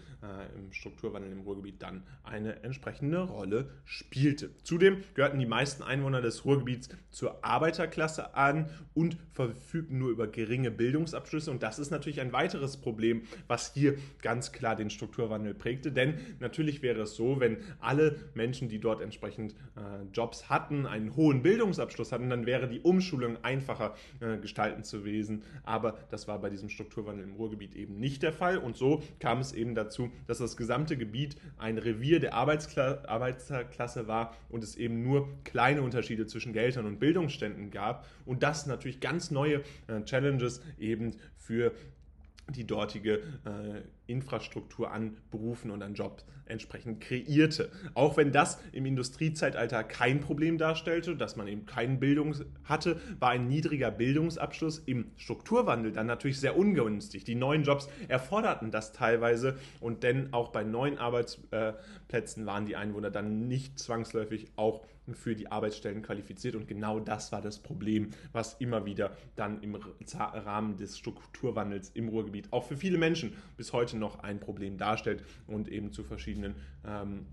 im 0.55 0.73
Strukturwandel 0.73 1.31
im 1.31 1.41
Ruhrgebiet 1.41 1.83
dann 1.83 2.03
eine 2.23 2.63
entsprechende 2.63 3.21
Rolle 3.21 3.71
spielte. 3.85 4.51
Zudem 4.63 5.03
gehörten 5.15 5.39
die 5.39 5.47
meisten 5.47 5.83
Einwohner 5.83 6.21
des 6.21 6.45
Ruhrgebiets 6.45 6.89
zur 7.11 7.45
Arbeiterklasse 7.45 8.35
an 8.35 8.69
und 8.95 9.17
verfügten 9.33 9.99
nur 9.99 10.11
über 10.11 10.27
geringe 10.27 10.71
Bildungsabschlüsse. 10.71 11.51
Und 11.51 11.63
das 11.63 11.79
ist 11.79 11.91
natürlich 11.91 12.21
ein 12.21 12.33
weiteres 12.33 12.79
Problem, 12.79 13.23
was 13.47 13.75
hier 13.75 13.97
ganz 14.23 14.53
klar 14.53 14.77
den 14.77 14.91
Strukturwandel 14.91 15.55
prägte. 15.55 15.93
Denn 15.93 16.15
natürlich 16.41 16.83
wäre 16.83 17.03
es 17.03 17.17
so, 17.17 17.41
wenn 17.41 17.59
alle 17.81 18.17
Menschen, 18.35 18.69
die 18.69 18.81
dort 18.81 19.01
entsprechend 19.01 19.55
äh, 19.77 20.05
Jobs 20.13 20.49
hatten, 20.49 20.87
einen 21.07 21.17
hohen 21.17 21.43
Bildungsabschluss 21.43 22.13
hatten, 22.13 22.29
dann 22.29 22.47
wäre 22.47 22.69
die 22.69 22.81
Umschulung 22.81 23.43
einfacher 23.43 23.95
äh, 24.21 24.37
gestalten 24.39 24.85
zu 24.85 25.07
gewesen. 25.07 25.43
Aber 25.65 25.97
das 26.11 26.29
war 26.29 26.41
bei 26.41 26.51
diesem 26.51 26.69
Strukturwandel 26.69 27.25
im 27.25 27.35
Ruhrgebiet 27.35 27.75
eben 27.75 27.99
nicht 27.99 28.23
der 28.23 28.33
Fall. 28.33 28.59
Und 28.59 28.77
so 28.77 29.03
kam 29.21 29.39
es 29.41 29.53
eben 29.53 29.75
dazu, 29.75 30.11
dass 30.27 30.39
das 30.39 30.57
gesamte 30.57 30.97
Gebiet 30.97 31.37
ein 31.57 31.79
Revier 31.79 32.21
der 32.21 32.35
Arbeitskla 32.35 33.05
Arbeiterklasse 33.07 34.09
war 34.09 34.37
und 34.49 34.63
es 34.63 34.77
eben 34.77 35.03
nur 35.03 35.29
kleine 35.45 35.83
Unterschiede 35.83 36.27
zwischen 36.27 36.53
Geldern 36.53 36.87
und 36.87 36.99
Bildungsständen 36.99 37.71
gab. 37.71 38.07
Und 38.25 38.43
das 38.43 38.67
natürlich 38.67 39.01
ganz 39.01 39.31
neue 39.31 39.63
äh, 39.87 40.03
Challenges 40.05 40.61
eben 40.79 41.15
für 41.37 41.73
die 42.49 42.67
dortige 42.67 43.19
äh, 43.45 43.83
Infrastruktur 44.07 44.91
an 44.91 45.17
Berufen 45.31 45.71
und 45.71 45.83
an 45.83 45.95
Jobs 45.95 46.25
entsprechend 46.47 47.01
kreierte. 47.01 47.71
Auch 47.95 48.17
wenn 48.17 48.33
das 48.33 48.59
im 48.73 48.87
Industriezeitalter 48.87 49.85
kein 49.85 50.21
Problem 50.21 50.59
darstellte, 50.59 51.17
dass 51.17 51.37
man 51.37 51.49
eben 51.49 51.67
keine 51.67 51.97
Bildung 51.97 52.35
hatte, 52.65 53.01
war 53.19 53.31
ein 53.31 53.49
niedriger 53.49 53.91
Bildungsabschluss 53.91 54.79
im 54.79 55.11
Strukturwandel 55.17 55.93
dann 55.93 56.07
natürlich 56.07 56.41
sehr 56.41 56.57
ungünstig. 56.57 57.25
Die 57.25 57.35
neuen 57.35 57.65
Jobs 57.65 57.89
erforderten 58.09 58.71
das 58.71 58.93
teilweise 58.93 59.59
und 59.81 60.03
denn 60.03 60.33
auch 60.33 60.49
bei 60.49 60.63
neuen 60.65 60.99
Arbeitsplätzen 60.99 62.47
waren 62.47 62.67
die 62.67 62.77
Einwohner 62.77 63.11
dann 63.11 63.49
nicht 63.49 63.79
zwangsläufig 63.79 64.49
auch 64.57 64.85
für 65.15 65.37
die 65.37 65.51
Arbeitsstellen 65.51 66.03
qualifiziert. 66.03 66.57
Und 66.57 66.67
genau 66.67 67.01
das 67.01 67.33
war 67.33 67.41
das 67.41 67.59
Problem, 67.59 68.11
was 68.33 68.55
immer 68.55 68.87
wieder 68.87 69.17
dann 69.37 69.63
im 69.63 69.77
Rahmen 69.77 70.77
des 70.77 70.99
Strukturwandels 70.99 71.91
im 71.91 72.09
Ruhrgebiet 72.09 72.53
auch 72.53 72.65
für 72.65 72.77
viele 72.77 72.99
Menschen 72.99 73.35
bis 73.57 73.73
heute 73.73 73.96
noch 73.99 74.21
ein 74.21 74.41
Problem 74.41 74.79
darstellt 74.79 75.23
und 75.47 75.69
eben 75.69 75.93
zu 75.93 76.05
verschiedenen 76.05 76.55
ähm, 76.87 77.27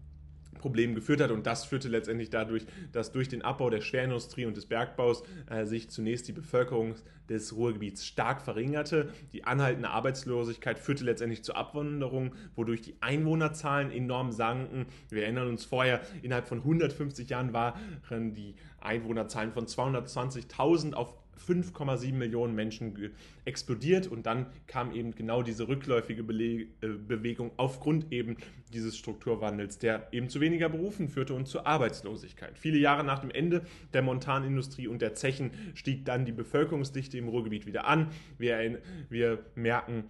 Problemen 0.53 0.95
geführt 0.95 1.21
hat. 1.21 1.31
Und 1.31 1.45
das 1.45 1.65
führte 1.65 1.89
letztendlich 1.89 2.29
dadurch, 2.29 2.65
dass 2.91 3.11
durch 3.11 3.29
den 3.29 3.41
Abbau 3.41 3.69
der 3.69 3.81
Schwerindustrie 3.81 4.45
und 4.45 4.55
des 4.55 4.65
Bergbaus 4.65 5.23
äh, 5.49 5.65
sich 5.65 5.89
zunächst 5.89 6.27
die 6.27 6.31
Bevölkerung 6.31 6.95
des 7.29 7.55
Ruhrgebiets 7.55 8.05
stark 8.05 8.41
verringerte. 8.41 9.09
Die 9.31 9.45
anhaltende 9.45 9.89
Arbeitslosigkeit 9.89 10.79
führte 10.79 11.03
letztendlich 11.05 11.43
zur 11.43 11.57
Abwanderung, 11.57 12.33
wodurch 12.55 12.81
die 12.81 12.95
Einwohnerzahlen 13.01 13.91
enorm 13.91 14.31
sanken. 14.31 14.85
Wir 15.09 15.23
erinnern 15.23 15.47
uns 15.47 15.65
vorher, 15.65 16.01
innerhalb 16.21 16.47
von 16.47 16.59
150 16.59 17.29
Jahren 17.29 17.53
waren 17.53 18.33
die 18.33 18.55
Einwohnerzahlen 18.81 19.51
von 19.51 19.65
220.000 19.65 20.93
auf 20.93 21.22
5,7 21.47 22.13
Millionen 22.13 22.55
Menschen 22.55 23.11
explodiert 23.45 24.07
und 24.07 24.25
dann 24.25 24.47
kam 24.67 24.93
eben 24.93 25.13
genau 25.15 25.41
diese 25.43 25.67
rückläufige 25.67 26.23
Beleg 26.23 26.69
äh, 26.81 26.87
Bewegung 26.87 27.51
aufgrund 27.57 28.11
eben 28.11 28.37
dieses 28.73 28.97
Strukturwandels, 28.97 29.79
der 29.79 30.07
eben 30.11 30.29
zu 30.29 30.39
weniger 30.41 30.69
Berufen 30.69 31.09
führte 31.09 31.33
und 31.33 31.47
zur 31.47 31.67
Arbeitslosigkeit. 31.67 32.57
Viele 32.57 32.77
Jahre 32.77 33.03
nach 33.03 33.19
dem 33.19 33.31
Ende 33.31 33.63
der 33.93 34.01
Montanindustrie 34.01 34.87
und 34.87 35.01
der 35.01 35.13
Zechen 35.15 35.51
stieg 35.73 36.05
dann 36.05 36.25
die 36.25 36.31
Bevölkerungsdichte 36.31 37.17
im 37.17 37.27
Ruhrgebiet 37.27 37.65
wieder 37.65 37.85
an. 37.85 38.09
Wir, 38.37 38.79
wir 39.09 39.45
merken, 39.55 40.05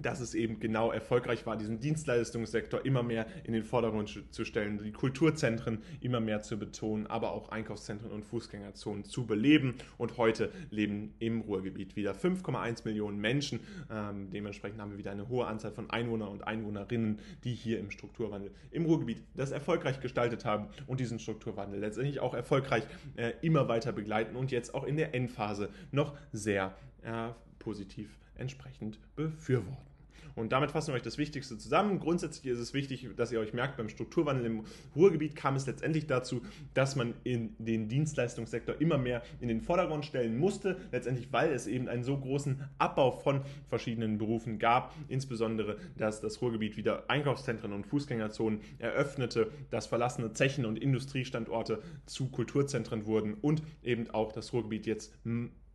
dass 0.00 0.20
es 0.20 0.34
eben 0.34 0.58
genau 0.58 0.90
erfolgreich 0.90 1.44
war, 1.46 1.56
diesen 1.56 1.80
Dienstleistungssektor 1.80 2.84
immer 2.84 3.02
mehr 3.02 3.26
in 3.44 3.52
den 3.52 3.64
Vordergrund 3.64 4.24
zu 4.30 4.44
stellen, 4.44 4.80
die 4.82 4.92
Kulturzentren 4.92 5.82
immer 6.00 6.20
mehr 6.20 6.42
zu 6.42 6.58
betonen, 6.58 7.06
aber 7.06 7.32
auch 7.32 7.50
Einkaufszentren 7.50 8.10
und 8.10 8.24
Fußgängerzonen 8.24 9.04
zu 9.04 9.26
beleben. 9.26 9.74
Und 9.98 10.16
heute 10.16 10.50
leben 10.70 11.14
im 11.18 11.42
Ruhrgebiet 11.42 11.96
wieder 11.96 12.12
5,1 12.12 12.84
Millionen 12.84 13.18
Menschen. 13.18 13.60
Ähm, 13.90 14.30
dementsprechend 14.30 14.80
haben 14.80 14.92
wir 14.92 14.98
wieder 14.98 15.10
eine 15.10 15.28
hohe 15.28 15.46
Anzahl 15.46 15.72
von 15.72 15.90
Einwohner 15.90 16.30
und 16.30 16.46
Einwohnerinnen, 16.46 17.18
die 17.44 17.54
hier 17.54 17.78
im 17.78 17.90
Strukturwandel 17.90 18.50
im 18.70 18.86
Ruhrgebiet 18.86 19.22
das 19.34 19.50
erfolgreich 19.50 20.00
gestaltet 20.00 20.44
haben 20.44 20.68
und 20.86 21.00
diesen 21.00 21.18
Strukturwandel 21.18 21.80
letztendlich 21.80 22.20
auch 22.20 22.34
erfolgreich 22.34 22.84
äh, 23.16 23.32
immer 23.42 23.68
weiter 23.68 23.92
begleiten 23.92 24.36
und 24.36 24.50
jetzt 24.50 24.74
auch 24.74 24.84
in 24.84 24.96
der 24.96 25.14
Endphase 25.14 25.68
noch 25.90 26.16
sehr 26.32 26.74
äh, 27.02 27.28
positiv 27.58 28.08
entsprechend 28.42 28.98
befürworten. 29.16 29.92
Und 30.34 30.52
damit 30.52 30.70
fassen 30.70 30.88
wir 30.88 30.94
euch 30.94 31.02
das 31.02 31.18
Wichtigste 31.18 31.58
zusammen. 31.58 31.98
Grundsätzlich 31.98 32.52
ist 32.52 32.58
es 32.58 32.74
wichtig, 32.74 33.08
dass 33.16 33.32
ihr 33.32 33.40
euch 33.40 33.52
merkt, 33.52 33.76
beim 33.76 33.88
Strukturwandel 33.88 34.46
im 34.46 34.64
Ruhrgebiet 34.96 35.36
kam 35.36 35.56
es 35.56 35.66
letztendlich 35.66 36.06
dazu, 36.06 36.42
dass 36.74 36.96
man 36.96 37.14
in 37.24 37.54
den 37.58 37.88
Dienstleistungssektor 37.88 38.80
immer 38.80 38.98
mehr 38.98 39.22
in 39.40 39.48
den 39.48 39.60
Vordergrund 39.60 40.06
stellen 40.06 40.38
musste, 40.38 40.78
letztendlich 40.90 41.32
weil 41.32 41.52
es 41.52 41.66
eben 41.66 41.88
einen 41.88 42.04
so 42.04 42.16
großen 42.16 42.64
Abbau 42.78 43.10
von 43.10 43.42
verschiedenen 43.68 44.18
Berufen 44.18 44.58
gab, 44.58 44.94
insbesondere, 45.08 45.76
dass 45.96 46.20
das 46.20 46.40
Ruhrgebiet 46.40 46.76
wieder 46.76 47.10
Einkaufszentren 47.10 47.72
und 47.72 47.86
Fußgängerzonen 47.86 48.60
eröffnete, 48.78 49.50
dass 49.70 49.86
verlassene 49.86 50.32
Zechen 50.32 50.64
und 50.64 50.78
Industriestandorte 50.78 51.82
zu 52.06 52.30
Kulturzentren 52.30 53.06
wurden 53.06 53.34
und 53.34 53.62
eben 53.82 54.10
auch 54.10 54.32
das 54.32 54.52
Ruhrgebiet 54.52 54.86
jetzt 54.86 55.12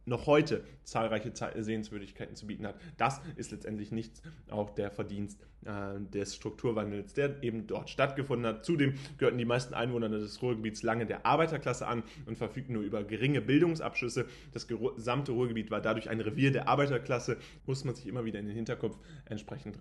noch 0.08 0.26
heute 0.26 0.64
zahlreiche 0.84 1.32
Sehenswürdigkeiten 1.62 2.36
zu 2.36 2.48
bieten 2.48 2.66
hat. 2.66 2.80
Das 2.98 3.22
ist 3.36 3.52
letztendlich 3.52 3.92
nicht 3.92 4.22
auch 4.50 4.70
der 4.72 4.90
Verdienst 4.90 5.40
äh, 5.66 6.00
des 6.00 6.36
Strukturwandels, 6.36 7.14
der 7.14 7.44
eben 7.44 7.68
dort 7.68 7.90
stattgefunden 7.90 8.48
hat. 8.48 8.66
Zudem 8.66 8.96
gehörten 9.18 9.38
die 9.38 9.46
meisten 9.46 9.74
Einwohner 9.74 10.10
des 10.10 10.42
Ruhrgebiets 10.42 10.82
lange 10.82 11.06
der 11.06 11.26
Arbeiterklasse 11.26 11.88
an 11.88 12.04
und 12.26 12.38
verfügten 12.38 12.74
nur 12.74 12.84
über 12.84 13.04
geringe 13.04 13.42
Bildungsabschlüsse. 13.42 14.26
Das 14.54 14.68
gesamte 14.68 15.34
Ruhrgebiet 15.34 15.70
war 15.72 15.82
dadurch 15.82 16.10
ein 16.10 16.22
Revier 16.22 16.52
der 16.52 16.68
Arbeiterklasse, 16.68 17.38
muss 17.66 17.84
man 17.84 17.96
sich 17.96 18.08
immer 18.08 18.26
wieder 18.26 18.40
in 18.40 18.46
den 18.46 18.56
Hinterkopf 18.56 18.98
entsprechend 19.26 19.78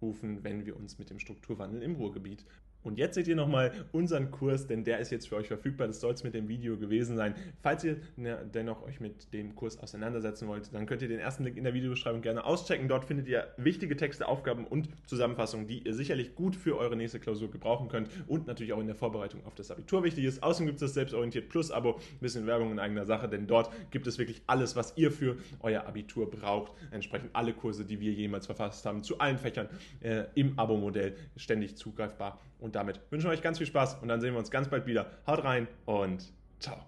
rufen, 0.00 0.44
wenn 0.44 0.64
wir 0.64 0.76
uns 0.76 0.98
mit 0.98 1.10
dem 1.10 1.18
Strukturwandel 1.18 1.82
im 1.82 1.96
Ruhrgebiet 1.96 2.44
und 2.88 2.98
jetzt 2.98 3.14
seht 3.14 3.28
ihr 3.28 3.36
nochmal 3.36 3.72
unseren 3.92 4.30
Kurs, 4.30 4.66
denn 4.66 4.82
der 4.82 4.98
ist 4.98 5.10
jetzt 5.10 5.28
für 5.28 5.36
euch 5.36 5.46
verfügbar. 5.46 5.86
Das 5.86 6.00
soll 6.00 6.14
es 6.14 6.24
mit 6.24 6.34
dem 6.34 6.48
Video 6.48 6.76
gewesen 6.76 7.16
sein. 7.16 7.34
Falls 7.62 7.84
ihr 7.84 7.98
ne, 8.16 8.38
dennoch 8.52 8.82
euch 8.82 9.00
mit 9.00 9.32
dem 9.32 9.54
Kurs 9.54 9.78
auseinandersetzen 9.78 10.48
wollt, 10.48 10.72
dann 10.74 10.86
könnt 10.86 11.02
ihr 11.02 11.08
den 11.08 11.20
ersten 11.20 11.44
Link 11.44 11.56
in 11.56 11.64
der 11.64 11.74
Videobeschreibung 11.74 12.22
gerne 12.22 12.44
auschecken. 12.44 12.88
Dort 12.88 13.04
findet 13.04 13.28
ihr 13.28 13.48
wichtige 13.56 13.96
Texte, 13.96 14.26
Aufgaben 14.26 14.66
und 14.66 14.88
Zusammenfassungen, 15.06 15.66
die 15.66 15.80
ihr 15.86 15.94
sicherlich 15.94 16.34
gut 16.34 16.56
für 16.56 16.78
eure 16.78 16.96
nächste 16.96 17.20
Klausur 17.20 17.50
gebrauchen 17.50 17.88
könnt 17.88 18.08
und 18.26 18.46
natürlich 18.46 18.72
auch 18.72 18.80
in 18.80 18.86
der 18.86 18.96
Vorbereitung 18.96 19.44
auf 19.44 19.54
das 19.54 19.70
Abitur 19.70 20.02
wichtig 20.02 20.24
ist. 20.24 20.42
Außerdem 20.42 20.66
gibt 20.66 20.76
es 20.76 20.88
das 20.88 20.94
Selbstorientiert 20.94 21.48
Plus 21.48 21.70
Abo, 21.70 21.96
ein 21.96 22.18
bisschen 22.20 22.46
Werbung 22.46 22.72
in 22.72 22.78
eigener 22.78 23.04
Sache, 23.04 23.28
denn 23.28 23.46
dort 23.46 23.70
gibt 23.90 24.06
es 24.06 24.18
wirklich 24.18 24.42
alles, 24.46 24.76
was 24.76 24.94
ihr 24.96 25.12
für 25.12 25.36
euer 25.60 25.86
Abitur 25.86 26.30
braucht. 26.30 26.72
Entsprechend 26.90 27.30
alle 27.34 27.52
Kurse, 27.52 27.84
die 27.84 28.00
wir 28.00 28.12
jemals 28.12 28.46
verfasst 28.46 28.86
haben, 28.86 29.02
zu 29.02 29.18
allen 29.18 29.38
Fächern 29.38 29.68
äh, 30.00 30.24
im 30.34 30.58
Abo-Modell 30.58 31.16
ständig 31.36 31.76
zugreifbar. 31.76 32.40
Und 32.58 32.74
damit 32.74 33.00
wünschen 33.10 33.28
wir 33.28 33.32
euch 33.32 33.42
ganz 33.42 33.58
viel 33.58 33.66
Spaß 33.66 33.98
und 34.02 34.08
dann 34.08 34.20
sehen 34.20 34.34
wir 34.34 34.38
uns 34.38 34.50
ganz 34.50 34.68
bald 34.68 34.86
wieder. 34.86 35.10
Haut 35.26 35.44
rein 35.44 35.68
und 35.86 36.32
ciao. 36.58 36.78